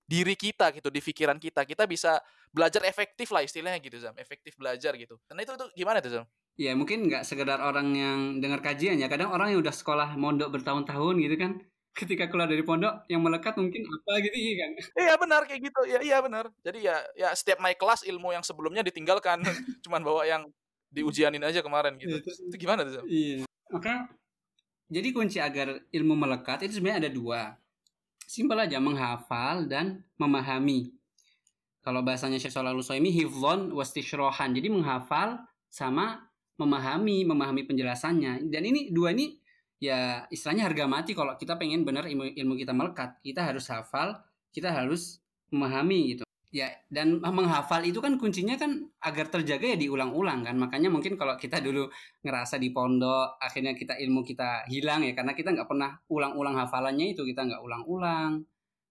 diri 0.06 0.38
kita 0.38 0.70
gitu, 0.70 0.88
di 0.88 1.02
pikiran 1.02 1.36
kita. 1.36 1.66
Kita 1.66 1.84
bisa 1.84 2.22
belajar 2.54 2.86
efektif 2.86 3.28
lah 3.34 3.42
istilahnya 3.42 3.82
gitu 3.82 3.98
Zam. 3.98 4.14
Efektif 4.16 4.54
belajar 4.54 4.94
gitu. 4.94 5.18
Karena 5.26 5.42
itu 5.42 5.52
tuh 5.58 5.68
gimana 5.74 5.98
tuh 5.98 6.22
Zam? 6.22 6.26
Ya 6.56 6.72
mungkin 6.72 7.10
nggak 7.10 7.26
sekedar 7.26 7.60
orang 7.60 7.92
yang 7.92 8.18
dengar 8.40 8.62
kajian 8.62 8.96
ya. 8.96 9.10
Kadang 9.10 9.34
orang 9.34 9.52
yang 9.52 9.60
udah 9.60 9.74
sekolah 9.74 10.14
mondok 10.16 10.56
bertahun-tahun 10.56 11.14
gitu 11.20 11.36
kan 11.36 11.52
ketika 12.00 12.30
keluar 12.30 12.48
dari 12.48 12.62
pondok 12.62 13.08
yang 13.10 13.20
melekat 13.20 13.58
mungkin 13.58 13.82
apa 13.84 14.12
gitu 14.24 14.36
iya 14.38 14.54
kan? 14.62 14.70
Iya 15.04 15.14
benar 15.20 15.40
kayak 15.44 15.60
gitu. 15.68 15.80
Ya 15.90 16.00
iya 16.00 16.18
benar. 16.22 16.48
Jadi 16.62 16.78
ya 16.86 16.96
ya 17.18 17.28
setiap 17.34 17.58
naik 17.60 17.76
kelas 17.76 18.06
ilmu 18.06 18.32
yang 18.32 18.46
sebelumnya 18.46 18.86
ditinggalkan. 18.86 19.42
Cuman 19.84 20.00
bawa 20.06 20.24
yang 20.24 20.46
diujianin 20.94 21.42
aja 21.42 21.60
kemarin 21.60 21.98
gitu. 21.98 22.16
Ya, 22.16 22.22
terus, 22.22 22.38
itu 22.46 22.56
gimana 22.56 22.86
tuh 22.86 23.02
Zam? 23.02 23.04
iya. 23.10 23.42
Maka 23.66 24.06
jadi 24.86 25.10
kunci 25.10 25.42
agar 25.42 25.82
ilmu 25.90 26.14
melekat 26.14 26.62
itu 26.62 26.78
sebenarnya 26.78 27.02
ada 27.02 27.10
dua 27.10 27.58
simpel 28.26 28.58
aja 28.58 28.82
menghafal 28.82 29.64
dan 29.70 30.02
memahami 30.18 30.96
kalau 31.86 32.02
bahasanya 32.02 32.42
Syekh 32.42 32.50
Shalal 32.50 32.74
Utsaimin 32.74 33.14
hifdzon 33.14 33.70
wastishrohan. 33.70 34.50
Jadi 34.58 34.74
menghafal 34.74 35.38
sama 35.70 36.18
memahami, 36.58 37.22
memahami 37.22 37.62
penjelasannya. 37.62 38.50
Dan 38.50 38.62
ini 38.66 38.90
dua 38.90 39.14
ini 39.14 39.38
ya 39.78 40.26
istilahnya 40.26 40.66
harga 40.66 40.90
mati 40.90 41.14
kalau 41.14 41.38
kita 41.38 41.54
pengen 41.54 41.86
benar 41.86 42.10
ilmu, 42.10 42.34
ilmu 42.34 42.58
kita 42.58 42.74
melekat. 42.74 43.22
Kita 43.22 43.46
harus 43.46 43.70
hafal, 43.70 44.18
kita 44.50 44.74
harus 44.74 45.22
memahami 45.54 46.18
gitu. 46.18 46.25
Ya, 46.56 46.72
dan 46.88 47.20
menghafal 47.20 47.84
itu 47.84 48.00
kan 48.00 48.16
kuncinya 48.16 48.56
kan 48.56 48.88
agar 49.04 49.28
terjaga 49.28 49.76
ya 49.76 49.76
diulang-ulang 49.76 50.40
kan. 50.40 50.56
Makanya 50.56 50.88
mungkin 50.88 51.20
kalau 51.20 51.36
kita 51.36 51.60
dulu 51.60 51.92
ngerasa 52.24 52.56
di 52.56 52.72
pondok, 52.72 53.36
akhirnya 53.36 53.76
kita 53.76 54.00
ilmu 54.00 54.24
kita 54.24 54.64
hilang 54.72 55.04
ya 55.04 55.12
karena 55.12 55.36
kita 55.36 55.52
nggak 55.52 55.68
pernah 55.68 56.00
ulang-ulang 56.08 56.56
hafalannya 56.56 57.12
itu 57.12 57.28
kita 57.28 57.44
nggak 57.44 57.60
ulang-ulang. 57.60 58.40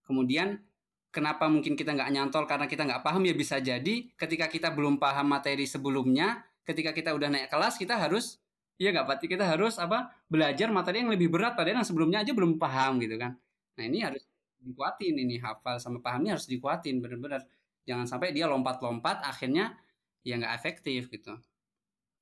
Kemudian 0.05 0.61
kenapa 1.09 1.49
mungkin 1.49 1.73
kita 1.73 1.97
nggak 1.97 2.11
nyantol 2.13 2.45
karena 2.45 2.69
kita 2.69 2.85
nggak 2.85 3.01
paham 3.01 3.25
ya 3.25 3.33
bisa 3.33 3.57
jadi 3.57 3.95
ketika 4.19 4.45
kita 4.51 4.69
belum 4.75 5.01
paham 5.01 5.31
materi 5.31 5.63
sebelumnya 5.63 6.43
ketika 6.67 6.91
kita 6.91 7.15
udah 7.15 7.31
naik 7.31 7.47
kelas 7.47 7.79
kita 7.79 7.95
harus 7.95 8.43
iya 8.75 8.91
nggak 8.91 9.07
pasti 9.07 9.25
kita 9.31 9.47
harus 9.47 9.79
apa 9.79 10.11
belajar 10.27 10.67
materi 10.75 11.07
yang 11.07 11.09
lebih 11.15 11.31
berat 11.31 11.55
padahal 11.55 11.79
yang 11.79 11.87
sebelumnya 11.87 12.19
aja 12.19 12.35
belum 12.35 12.59
paham 12.59 12.99
gitu 12.99 13.15
kan 13.15 13.39
nah 13.79 13.83
ini 13.87 14.03
harus 14.03 14.27
dikuatin 14.65 15.15
ini 15.15 15.37
hafal 15.37 15.77
sama 15.77 16.01
pahamnya 16.01 16.35
harus 16.35 16.49
dikuatin 16.49 16.99
benar-benar 16.99 17.45
jangan 17.85 18.09
sampai 18.09 18.33
dia 18.33 18.49
lompat-lompat 18.49 19.21
akhirnya 19.21 19.77
ya 20.25 20.41
nggak 20.41 20.53
efektif 20.57 21.07
gitu 21.13 21.37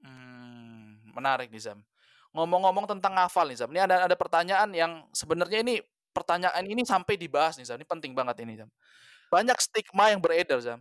hmm, 0.03 1.15
menarik 1.15 1.47
nih 1.47 1.63
Zam 1.63 1.79
ngomong-ngomong 2.36 2.86
tentang 2.86 3.15
hafal 3.15 3.47
nih 3.47 3.58
Zam 3.63 3.71
ini 3.71 3.79
ada 3.79 4.03
ada 4.03 4.15
pertanyaan 4.19 4.69
yang 4.75 5.08
sebenarnya 5.15 5.63
ini 5.63 5.79
pertanyaan 6.13 6.63
ini 6.69 6.86
sampai 6.86 7.17
dibahas 7.17 7.58
nih 7.58 7.65
Zam. 7.65 7.82
Ini 7.82 7.89
penting 7.89 8.13
banget 8.13 8.45
ini 8.45 8.62
Zam. 8.62 8.69
Banyak 9.34 9.58
stigma 9.58 10.13
yang 10.13 10.21
beredar 10.21 10.62
Zam. 10.62 10.79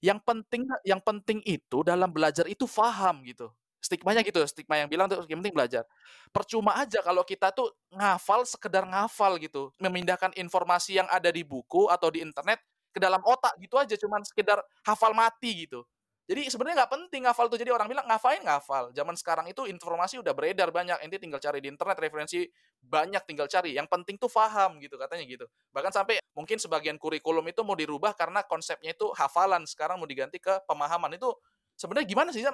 Yang 0.00 0.24
penting 0.24 0.62
yang 0.88 1.00
penting 1.04 1.44
itu 1.44 1.84
dalam 1.84 2.08
belajar 2.08 2.48
itu 2.48 2.64
faham 2.64 3.20
gitu. 3.28 3.52
Stigmanya 3.78 4.26
gitu, 4.26 4.42
stigma 4.50 4.74
yang 4.82 4.90
bilang 4.90 5.06
tuh 5.06 5.22
yang 5.30 5.38
penting 5.38 5.54
belajar. 5.54 5.86
Percuma 6.34 6.74
aja 6.82 6.98
kalau 6.98 7.22
kita 7.22 7.54
tuh 7.54 7.70
ngafal 7.94 8.42
sekedar 8.42 8.82
ngafal 8.82 9.38
gitu, 9.38 9.70
memindahkan 9.78 10.34
informasi 10.34 10.98
yang 10.98 11.06
ada 11.14 11.30
di 11.30 11.46
buku 11.46 11.86
atau 11.86 12.10
di 12.10 12.18
internet 12.26 12.58
ke 12.90 12.98
dalam 12.98 13.22
otak 13.22 13.54
gitu 13.62 13.78
aja, 13.78 13.94
cuman 13.94 14.26
sekedar 14.26 14.58
hafal 14.82 15.14
mati 15.14 15.66
gitu. 15.68 15.86
Jadi 16.28 16.44
sebenarnya 16.52 16.84
nggak 16.84 16.92
penting 16.92 17.22
ngafal 17.24 17.48
tuh. 17.48 17.56
Jadi 17.56 17.72
orang 17.72 17.88
bilang 17.88 18.04
ngafain 18.04 18.44
ngafal. 18.44 18.92
Zaman 18.92 19.16
sekarang 19.16 19.48
itu 19.48 19.64
informasi 19.64 20.20
udah 20.20 20.36
beredar 20.36 20.68
banyak. 20.68 21.00
Ente 21.00 21.16
tinggal 21.16 21.40
cari 21.40 21.64
di 21.64 21.72
internet 21.72 21.96
referensi 21.96 22.44
banyak 22.84 23.24
tinggal 23.24 23.48
cari. 23.48 23.72
Yang 23.72 23.88
penting 23.88 24.20
tuh 24.20 24.28
faham 24.28 24.76
gitu 24.76 25.00
katanya 25.00 25.24
gitu. 25.24 25.48
Bahkan 25.72 25.88
sampai 25.88 26.20
mungkin 26.36 26.60
sebagian 26.60 27.00
kurikulum 27.00 27.48
itu 27.48 27.64
mau 27.64 27.72
dirubah 27.72 28.12
karena 28.12 28.44
konsepnya 28.44 28.92
itu 28.92 29.08
hafalan. 29.16 29.64
Sekarang 29.64 29.96
mau 29.96 30.04
diganti 30.04 30.36
ke 30.36 30.52
pemahaman. 30.68 31.16
Itu 31.16 31.32
sebenarnya 31.80 32.04
gimana 32.04 32.28
sih? 32.28 32.44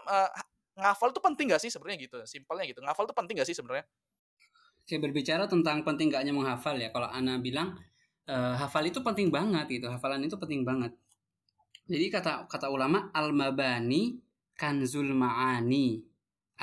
Ngafal 0.75 1.15
tuh 1.15 1.23
penting 1.23 1.51
gak 1.51 1.63
sih 1.63 1.71
sebenarnya 1.71 2.07
gitu? 2.07 2.19
Simpelnya 2.27 2.65
gitu. 2.67 2.83
Ngafal 2.83 3.07
tuh 3.07 3.17
penting 3.17 3.39
gak 3.39 3.49
sih 3.49 3.57
sebenarnya? 3.57 3.87
Saya 4.85 5.01
berbicara 5.01 5.49
tentang 5.49 5.81
penting 5.87 6.13
gaknya 6.13 6.35
menghafal 6.35 6.77
ya. 6.77 6.93
Kalau 6.93 7.09
Ana 7.09 7.41
bilang 7.41 7.79
uh, 8.29 8.55
hafal 8.59 8.85
itu 8.85 9.01
penting 9.01 9.33
banget 9.33 9.65
gitu. 9.71 9.89
Hafalan 9.89 10.27
itu 10.27 10.37
penting 10.37 10.67
banget 10.67 10.93
jadi 11.85 12.09
kata 12.09 12.49
kata 12.49 12.73
ulama 12.73 13.13
al-mabani 13.13 14.17
kanzul 14.57 15.13
ma'ani. 15.13 16.01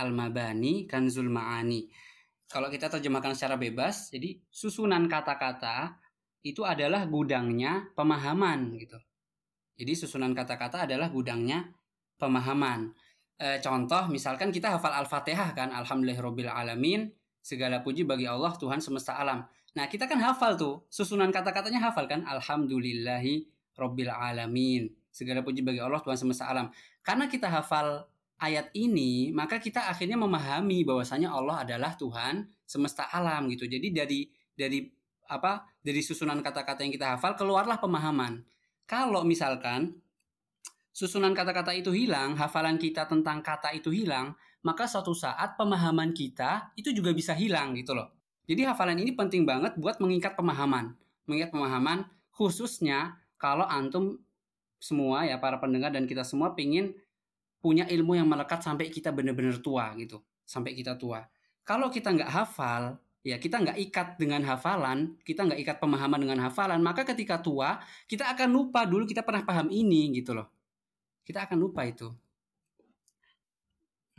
Al-mabani 0.01 0.89
kanzul 0.89 1.29
ma'ani. 1.29 1.85
Kalau 2.49 2.67
kita 2.73 2.89
terjemahkan 2.89 3.37
secara 3.37 3.55
bebas, 3.55 4.09
jadi 4.09 4.41
susunan 4.49 5.05
kata-kata 5.05 6.01
itu 6.41 6.65
adalah 6.65 7.05
gudangnya 7.05 7.93
pemahaman 7.93 8.75
gitu. 8.81 8.97
Jadi 9.77 9.93
susunan 9.93 10.33
kata-kata 10.33 10.89
adalah 10.89 11.13
gudangnya 11.13 11.69
pemahaman. 12.17 12.91
E, 13.41 13.57
contoh 13.57 14.05
misalkan 14.13 14.53
kita 14.53 14.77
hafal 14.77 14.93
Al-Fatihah 14.93 15.57
kan, 15.57 15.73
alhamdulillahirabbil 15.73 16.45
alamin, 16.45 17.09
segala 17.41 17.81
puji 17.81 18.05
bagi 18.05 18.29
Allah 18.29 18.53
Tuhan 18.53 18.77
semesta 18.77 19.17
alam. 19.17 19.41
Nah, 19.73 19.89
kita 19.89 20.05
kan 20.05 20.21
hafal 20.21 20.61
tuh, 20.61 20.85
susunan 20.93 21.33
kata-katanya 21.33 21.89
hafal 21.89 22.05
kan, 22.05 22.21
alhamdulillahi 22.21 23.49
rabbil 23.79 24.13
alamin 24.13 24.93
segala 25.11 25.43
puji 25.43 25.65
bagi 25.65 25.81
Allah 25.81 25.99
Tuhan 25.99 26.15
semesta 26.15 26.47
alam. 26.47 26.71
Karena 27.01 27.25
kita 27.27 27.49
hafal 27.51 28.07
ayat 28.39 28.71
ini, 28.77 29.33
maka 29.35 29.57
kita 29.57 29.89
akhirnya 29.91 30.15
memahami 30.21 30.87
bahwasanya 30.87 31.33
Allah 31.33 31.65
adalah 31.65 31.97
Tuhan 31.97 32.47
semesta 32.63 33.09
alam 33.11 33.51
gitu. 33.51 33.67
Jadi 33.67 33.91
dari 33.91 34.19
dari 34.55 34.87
apa? 35.27 35.67
Dari 35.81 35.99
susunan 36.03 36.39
kata-kata 36.39 36.83
yang 36.83 36.93
kita 36.95 37.17
hafal 37.17 37.35
keluarlah 37.35 37.79
pemahaman. 37.79 38.43
Kalau 38.87 39.23
misalkan 39.23 39.99
susunan 40.91 41.31
kata-kata 41.31 41.71
itu 41.75 41.95
hilang, 41.95 42.35
hafalan 42.35 42.75
kita 42.79 43.07
tentang 43.07 43.39
kata 43.39 43.75
itu 43.75 43.91
hilang, 43.91 44.35
maka 44.61 44.85
suatu 44.85 45.15
saat 45.15 45.57
pemahaman 45.57 46.13
kita 46.13 46.75
itu 46.77 46.93
juga 46.93 47.15
bisa 47.15 47.33
hilang 47.33 47.73
gitu 47.75 47.95
loh. 47.97 48.11
Jadi 48.45 48.67
hafalan 48.67 48.99
ini 48.99 49.15
penting 49.15 49.47
banget 49.47 49.79
buat 49.79 49.97
mengikat 50.03 50.35
pemahaman. 50.35 50.93
Mengikat 51.25 51.55
pemahaman 51.55 52.03
khususnya 52.35 53.15
kalau 53.41 53.65
antum 53.65 54.21
semua 54.81 55.29
ya 55.29 55.37
para 55.37 55.61
pendengar 55.61 55.93
dan 55.93 56.09
kita 56.09 56.25
semua 56.25 56.57
pingin 56.57 56.97
punya 57.61 57.85
ilmu 57.85 58.17
yang 58.17 58.25
melekat 58.25 58.65
sampai 58.65 58.89
kita 58.89 59.13
benar-benar 59.13 59.61
tua 59.61 59.93
gitu 59.93 60.25
sampai 60.41 60.73
kita 60.73 60.97
tua 60.97 61.21
kalau 61.61 61.93
kita 61.93 62.09
nggak 62.09 62.31
hafal 62.33 62.97
ya 63.21 63.37
kita 63.37 63.61
nggak 63.61 63.77
ikat 63.77 64.07
dengan 64.17 64.41
hafalan 64.41 65.13
kita 65.21 65.45
nggak 65.45 65.61
ikat 65.61 65.77
pemahaman 65.77 66.17
dengan 66.17 66.49
hafalan 66.49 66.81
maka 66.81 67.05
ketika 67.05 67.37
tua 67.37 67.77
kita 68.09 68.25
akan 68.33 68.49
lupa 68.49 68.89
dulu 68.89 69.05
kita 69.05 69.21
pernah 69.21 69.45
paham 69.45 69.69
ini 69.69 70.09
gitu 70.17 70.33
loh 70.33 70.49
kita 71.27 71.39
akan 71.49 71.57
lupa 71.63 71.81
itu 71.87 72.07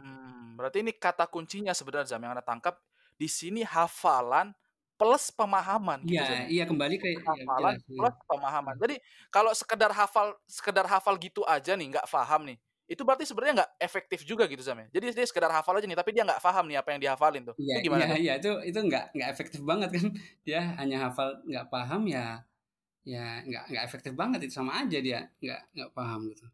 Mmm, 0.00 0.56
berarti 0.56 0.80
ini 0.84 0.92
kata 0.96 1.28
kuncinya 1.28 1.72
sebenarnya 1.76 2.16
Zam 2.16 2.22
yang 2.24 2.32
Anda 2.36 2.44
tangkap, 2.44 2.80
di 3.20 3.28
sini 3.28 3.60
hafalan 3.62 4.56
plus 4.96 5.28
pemahaman 5.34 6.08
Iya 6.08 6.20
gitu 6.20 6.24
Zam 6.24 6.40
ya? 6.48 6.52
iya 6.52 6.62
kembali 6.70 6.94
ke 7.02 7.08
iya 7.32 7.42
Hafalan 7.42 7.58
jelas, 7.58 7.80
mhm, 7.90 7.98
plus 7.98 8.16
pemahaman. 8.28 8.74
mhm. 8.74 8.80
Jadi 8.80 8.96
kalau 9.28 9.52
sekedar 9.52 9.92
hafal 9.92 10.32
sekedar 10.48 10.86
hafal 10.88 11.14
gitu 11.20 11.44
aja 11.44 11.76
nih 11.76 11.92
nggak 11.92 12.06
paham 12.08 12.48
nih, 12.48 12.58
itu 12.88 13.02
berarti 13.06 13.24
sebenarnya 13.28 13.54
nggak 13.64 13.72
efektif 13.84 14.20
juga 14.26 14.44
gitu 14.48 14.62
Zam 14.64 14.80
ya? 14.80 14.88
Jadi 14.92 15.12
dia 15.14 15.26
sekedar 15.28 15.52
hafal 15.52 15.76
aja 15.78 15.86
nih 15.88 15.98
tapi 15.98 16.10
dia 16.16 16.24
nggak 16.26 16.40
paham 16.42 16.64
nih 16.70 16.78
apa 16.80 16.88
yang 16.96 17.00
dihafalin 17.04 17.42
tuh, 17.52 17.56
Iya 17.60 17.76
itu 17.76 17.78
iya 17.92 18.04
gimana 18.04 18.08
tuh? 18.08 18.20
iya 18.22 18.32
itu 18.40 18.48
itu 18.68 18.78
nggak 18.88 19.04
nggak 19.14 19.28
efektif 19.34 19.60
banget 19.70 19.88
kan, 19.96 20.06
dia 20.46 20.58
hanya 20.80 20.96
hafal 21.04 21.28
nggak 21.48 21.66
paham 21.72 22.00
ya 22.14 22.20
ya 23.12 23.20
nggak 23.48 23.62
nggak 23.70 23.84
efektif 23.88 24.12
banget 24.20 24.38
itu 24.46 24.54
sama 24.60 24.72
aja 24.82 24.98
dia 25.06 25.18
nggak 25.42 25.60
nggak 25.76 25.90
paham 25.96 26.20
gitu. 26.32 26.46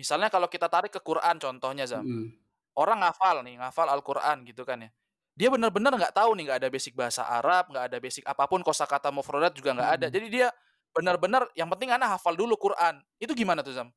Misalnya 0.00 0.28
kalau 0.32 0.48
kita 0.50 0.68
tarik 0.68 0.92
ke 0.94 1.00
Quran 1.02 1.36
contohnya 1.40 1.84
Zam, 1.88 2.06
Mhm. 2.06 2.36
orang 2.78 3.02
ngafal 3.04 3.42
nih, 3.46 3.60
ngafal 3.62 3.88
Al-Quran 3.90 4.44
gitu 4.48 4.62
kan 4.68 4.84
ya, 4.86 4.90
dia 5.38 5.48
bener-bener 5.52 5.92
nggak 5.96 6.14
tahu 6.16 6.36
nih, 6.38 6.44
nggak 6.50 6.60
ada 6.66 6.70
basic 6.72 6.94
bahasa 6.98 7.24
Arab, 7.28 7.70
nggak 7.72 7.84
ada 7.92 7.98
basic 8.02 8.24
apa 8.28 8.44
pun, 8.50 8.60
kosakata 8.66 9.10
mufradat 9.14 9.52
juga 9.56 9.72
nggak 9.76 9.90
ada. 10.00 10.06
Mhm. 10.06 10.12
Jadi 10.12 10.26
dia 10.32 10.48
benar-benar 10.96 11.48
yang 11.58 11.68
penting 11.72 11.92
ana 11.94 12.08
hafal 12.16 12.34
dulu 12.38 12.56
Quran, 12.60 13.00
itu 13.20 13.32
gimana 13.36 13.62
tuh 13.66 13.74
Zam? 13.76 13.88